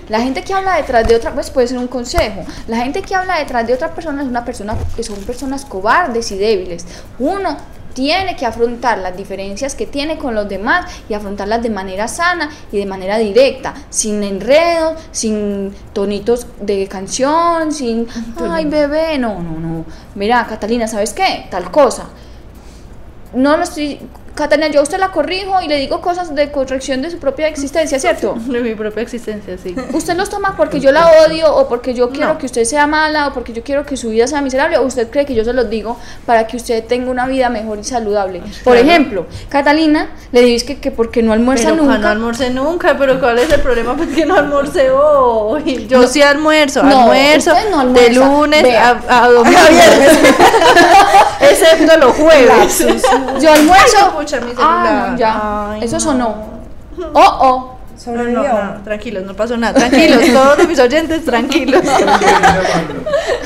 [0.09, 2.45] La gente que habla detrás de otra, pues puede ser un consejo.
[2.67, 6.31] La gente que habla detrás de otra persona es una persona que son personas cobardes
[6.33, 6.85] y débiles.
[7.19, 7.57] Uno
[7.95, 12.51] tiene que afrontar las diferencias que tiene con los demás y afrontarlas de manera sana
[12.71, 18.07] y de manera directa, sin enredos, sin tonitos de canción, sin,
[18.39, 19.85] ay bebé, no, no, no.
[20.15, 21.47] Mira, Catalina, ¿sabes qué?
[21.51, 22.09] Tal cosa.
[23.33, 24.01] No lo estoy...
[24.35, 27.47] Catalina, yo a usted la corrijo y le digo cosas de corrección de su propia
[27.47, 28.35] existencia, ¿cierto?
[28.47, 29.77] De mi propia existencia, sí.
[29.93, 32.39] ¿Usted los toma porque yo la odio o porque yo quiero No.
[32.39, 35.09] que usted sea mala o porque yo quiero que su vida sea miserable o usted
[35.09, 38.43] cree que yo se los digo para que usted tenga una vida mejor y saludable?
[38.65, 41.99] Por ejemplo, Catalina le dices que, que porque no almuerza Pero nunca.
[41.99, 43.95] no almorcé nunca, pero ¿cuál es el problema?
[43.97, 45.87] Pues que no almorcé hoy.
[45.89, 46.09] Yo No.
[46.09, 49.59] sí almuerzo, No, almuerzo no de lunes a, a domingo.
[51.41, 52.85] Excepto los jueves.
[53.41, 54.24] Yo almuerzo.
[54.25, 55.71] Mi ah, no, ya.
[55.73, 56.01] Ay, Eso no.
[56.01, 56.37] sonó.
[57.13, 57.71] Oh, oh.
[57.95, 58.43] No, Sobrevivió.
[58.43, 59.75] no, no, tranquilos, no pasó nada.
[59.75, 61.83] Tranquilos, todos mis oyentes, tranquilos.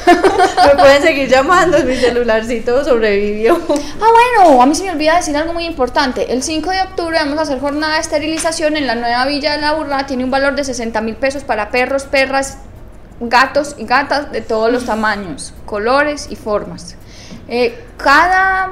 [0.09, 3.61] Me pueden seguir llamando, mi celularcito sobrevivió.
[4.01, 4.07] Ah,
[4.41, 6.33] bueno, a mí se me olvida decir algo muy importante.
[6.33, 9.61] El 5 de octubre vamos a hacer jornada de esterilización en la nueva Villa de
[9.61, 10.07] la Burra.
[10.07, 12.57] Tiene un valor de 60 mil pesos para perros, perras,
[13.21, 16.97] gatos y gatas de todos los tamaños, colores y formas.
[17.49, 18.71] Eh, cada,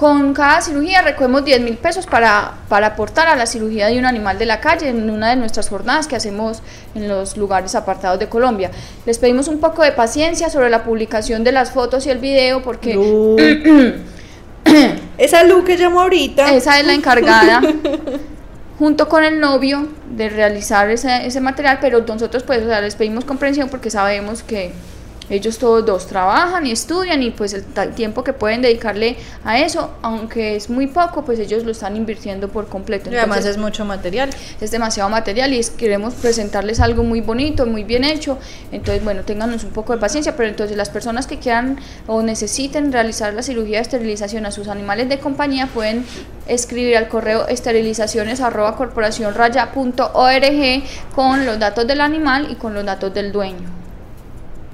[0.00, 4.06] con cada cirugía recogemos 10 mil pesos para, para aportar a la cirugía de un
[4.06, 6.62] animal de la calle en una de nuestras jornadas que hacemos
[6.94, 8.70] en los lugares apartados de Colombia.
[9.04, 12.62] Les pedimos un poco de paciencia sobre la publicación de las fotos y el video
[12.62, 12.94] porque...
[15.18, 16.54] Esa Lu que llamó ahorita.
[16.54, 17.60] Esa es la encargada,
[18.78, 19.86] junto con el novio,
[20.16, 24.42] de realizar ese, ese material, pero nosotros pues o sea, les pedimos comprensión porque sabemos
[24.42, 24.72] que
[25.30, 27.64] ellos todos dos trabajan y estudian y pues el
[27.94, 32.48] tiempo que pueden dedicarle a eso, aunque es muy poco, pues ellos lo están invirtiendo
[32.48, 33.10] por completo.
[33.10, 34.30] Y además es mucho material.
[34.60, 38.38] es demasiado material y es- queremos presentarles algo muy bonito, muy bien hecho.
[38.72, 42.92] Entonces, bueno, ténganos un poco de paciencia, pero entonces las personas que quieran o necesiten
[42.92, 46.04] realizar la cirugía de esterilización a sus animales de compañía pueden
[46.48, 50.82] escribir al correo esterilizaciones arroba corporación raya punto org
[51.14, 53.79] con los datos del animal y con los datos del dueño.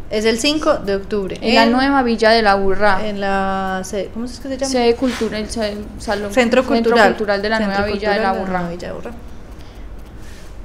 [0.09, 1.37] Es el 5 de octubre.
[1.41, 3.07] En, la nueva Villa de la Burra.
[3.07, 3.83] En la.
[4.15, 4.71] ¿Cómo es que se llama?
[4.71, 7.09] Sede cultura, el se- salón, Centro Cultural.
[7.09, 8.53] Cultural de la Centro nueva Villa de la Burra.
[8.53, 9.11] nueva Villa de Burra.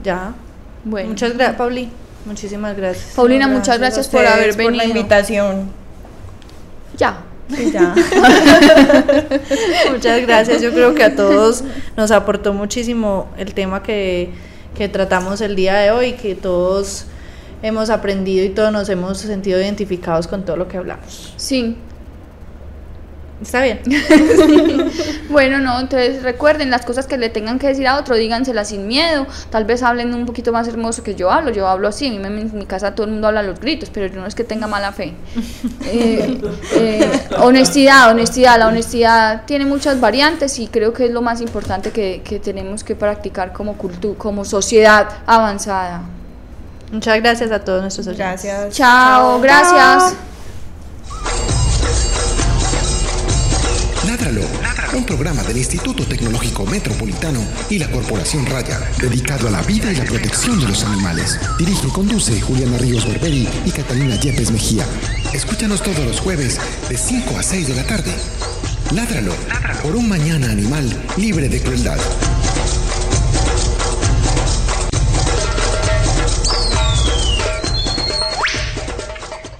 [0.03, 0.33] Ya.
[0.83, 1.09] Bueno.
[1.09, 1.89] Muchas gracias, Pauli.
[2.25, 3.13] Muchísimas gracias.
[3.15, 4.97] Paulina, muchas gracias por haber por la venido.
[4.99, 5.71] invitación.
[6.97, 7.17] Ya.
[7.73, 7.93] Ya.
[9.91, 10.61] Muchas gracias.
[10.61, 11.63] Yo creo que a todos
[11.97, 14.29] nos aportó muchísimo el tema que,
[14.77, 17.05] que tratamos el día de hoy, que todos
[17.61, 21.33] hemos aprendido y todos nos hemos sentido identificados con todo lo que hablamos.
[21.37, 21.77] Sí,
[23.41, 23.81] Está bien.
[25.29, 28.85] Bueno, no, entonces recuerden las cosas que le tengan que decir a otro, díganselas sin
[28.85, 29.25] miedo.
[29.49, 31.51] Tal vez hablen un poquito más hermoso que yo hablo.
[31.51, 32.09] Yo hablo así.
[32.11, 34.27] Mí me- en mi casa todo el mundo habla a los gritos, pero yo no
[34.27, 35.13] es que tenga mala fe.
[35.85, 36.39] Eh,
[36.75, 37.09] eh,
[37.39, 38.59] honestidad, honestidad.
[38.59, 42.83] La honestidad tiene muchas variantes y creo que es lo más importante que, que tenemos
[42.83, 46.01] que practicar como cultura, como sociedad avanzada.
[46.91, 48.43] Muchas gracias a todos nuestros oyentes.
[48.43, 48.75] Gracias.
[48.75, 50.13] Chao, gracias.
[54.05, 54.41] Ládralo,
[54.93, 57.39] un programa del Instituto Tecnológico Metropolitano
[57.69, 61.39] y la Corporación Raya, dedicado a la vida y la protección de los animales.
[61.57, 64.85] Dirige y conduce Juliana Ríos Berberi y Catalina Yepes Mejía.
[65.33, 68.13] Escúchanos todos los jueves de 5 a 6 de la tarde.
[68.93, 69.33] Ládralo,
[69.81, 70.85] por un mañana animal
[71.15, 71.97] libre de crueldad.